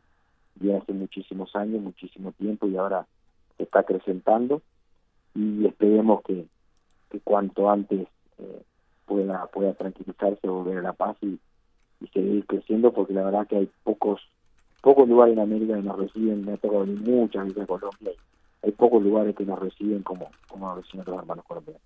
viene 0.56 0.80
hace 0.80 0.94
muchísimos 0.94 1.56
años, 1.56 1.82
muchísimo 1.82 2.32
tiempo 2.34 2.68
y 2.68 2.78
ahora 2.78 3.06
se 3.58 3.64
está 3.64 3.80
acrecentando 3.80 4.62
y 5.36 5.66
esperemos 5.66 6.22
que, 6.24 6.46
que 7.10 7.20
cuanto 7.20 7.70
antes 7.70 8.08
eh, 8.38 8.64
pueda 9.06 9.46
pueda 9.48 9.74
tranquilizarse, 9.74 10.48
volver 10.48 10.80
a 10.80 10.82
la 10.82 10.94
paz 10.94 11.18
y, 11.22 11.40
seguir 12.14 12.46
creciendo, 12.46 12.92
porque 12.92 13.14
la 13.14 13.24
verdad 13.24 13.48
que 13.48 13.56
hay 13.56 13.70
pocos 13.82 14.20
pocos 14.82 15.08
lugares 15.08 15.34
en 15.34 15.40
América 15.40 15.76
que 15.76 15.84
nos 15.84 15.98
reciben, 15.98 16.44
me 16.44 16.52
ha 16.52 16.58
tocado 16.58 16.82
venir 16.82 17.00
muchas 17.00 17.46
veces 17.46 17.64
a 17.64 17.66
Colombia, 17.66 18.12
hay 18.62 18.72
pocos 18.74 19.02
lugares 19.02 19.34
que 19.36 19.46
nos 19.46 19.58
reciben 19.58 20.04
como, 20.04 20.30
como 20.50 20.68
nos 20.68 20.84
reciben 20.84 21.06
los 21.08 21.18
hermanos 21.18 21.46
colombianos. 21.46 21.82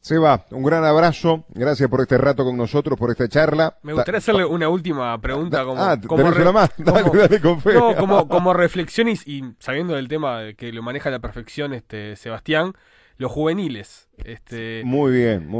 Seba, 0.00 0.46
un 0.50 0.62
gran 0.62 0.84
abrazo. 0.84 1.44
Gracias 1.50 1.88
por 1.90 2.00
este 2.00 2.16
rato 2.18 2.44
con 2.44 2.56
nosotros, 2.56 2.98
por 2.98 3.10
esta 3.10 3.28
charla. 3.28 3.76
Me 3.82 3.92
gustaría 3.92 4.18
hacerle 4.18 4.44
una 4.44 4.68
última 4.68 5.20
pregunta. 5.20 5.64
Como, 5.64 5.82
ah, 5.82 5.96
como 6.06 6.52
más? 6.52 6.70
Dale, 6.78 7.10
dale 7.12 7.40
con 7.40 7.60
fe. 7.60 7.74
No, 7.74 7.96
como, 7.96 8.28
como 8.28 8.54
reflexión 8.54 9.08
y, 9.08 9.16
sabiendo 9.58 9.94
del 9.94 10.08
tema 10.08 10.52
que 10.56 10.72
lo 10.72 10.82
maneja 10.82 11.08
a 11.08 11.12
la 11.12 11.18
perfección 11.18 11.74
este 11.74 12.16
Sebastián, 12.16 12.74
los 13.18 13.32
juveniles. 13.32 14.08
Este, 14.24 14.82
muy 14.84 15.12
bien, 15.12 15.46
muy 15.46 15.56